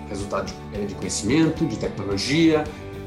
resultado 0.09 0.47
de, 0.47 0.55
é, 0.79 0.85
de 0.87 0.95
conhecimento, 0.95 1.67
de 1.67 1.77
tecnologia, 1.77 2.65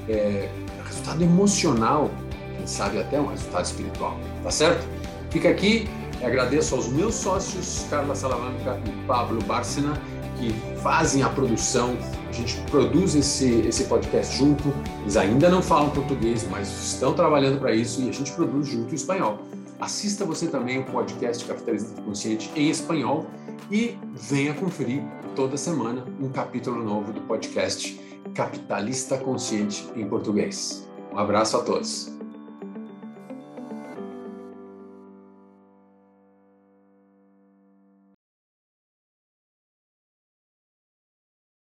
é, 0.08 0.50
resultado 0.86 1.24
emocional, 1.24 2.12
quem 2.58 2.68
sabe 2.68 3.00
até 3.00 3.20
um 3.20 3.28
resultado 3.28 3.66
espiritual, 3.66 4.20
tá 4.44 4.52
certo? 4.52 4.86
Fica 5.30 5.50
aqui, 5.50 5.88
agradeço 6.24 6.76
aos 6.76 6.88
meus 6.88 7.16
sócios, 7.16 7.86
Carla 7.90 8.16
Salamanca 8.16 8.80
e 8.86 9.08
Pablo 9.08 9.42
Bárcena, 9.44 9.94
que 10.39 10.54
fazem 10.82 11.21
a 11.21 11.30
produção. 11.30 11.95
A 12.28 12.32
gente 12.32 12.60
produz 12.71 13.13
esse, 13.13 13.62
esse 13.67 13.84
podcast 13.84 14.38
junto. 14.38 14.73
Eles 15.02 15.17
ainda 15.17 15.49
não 15.49 15.62
falam 15.62 15.89
português, 15.89 16.47
mas 16.49 16.69
estão 16.69 17.13
trabalhando 17.13 17.60
para 17.60 17.73
isso 17.73 18.02
e 18.02 18.10
a 18.10 18.13
gente 18.13 18.32
produz 18.32 18.67
junto 18.67 18.91
em 18.91 18.95
espanhol. 18.95 19.39
Assista 19.80 20.25
você 20.25 20.47
também 20.47 20.80
o 20.80 20.86
podcast 20.86 21.45
Capitalismo 21.45 22.02
Consciente 22.02 22.49
em 22.56 22.69
espanhol 22.69 23.28
e 23.69 23.97
venha 24.13 24.54
conferir 24.54 25.04
toda 25.36 25.58
semana 25.58 26.06
um 26.19 26.30
capítulo 26.30 26.84
novo 26.84 27.13
do 27.13 27.21
podcast 27.21 27.99
Capitalista 28.34 29.17
Consciente 29.17 29.88
em 29.95 30.08
português. 30.08 30.89
Um 31.13 31.17
abraço 31.17 31.58
a 31.58 31.62
todos. 31.62 32.18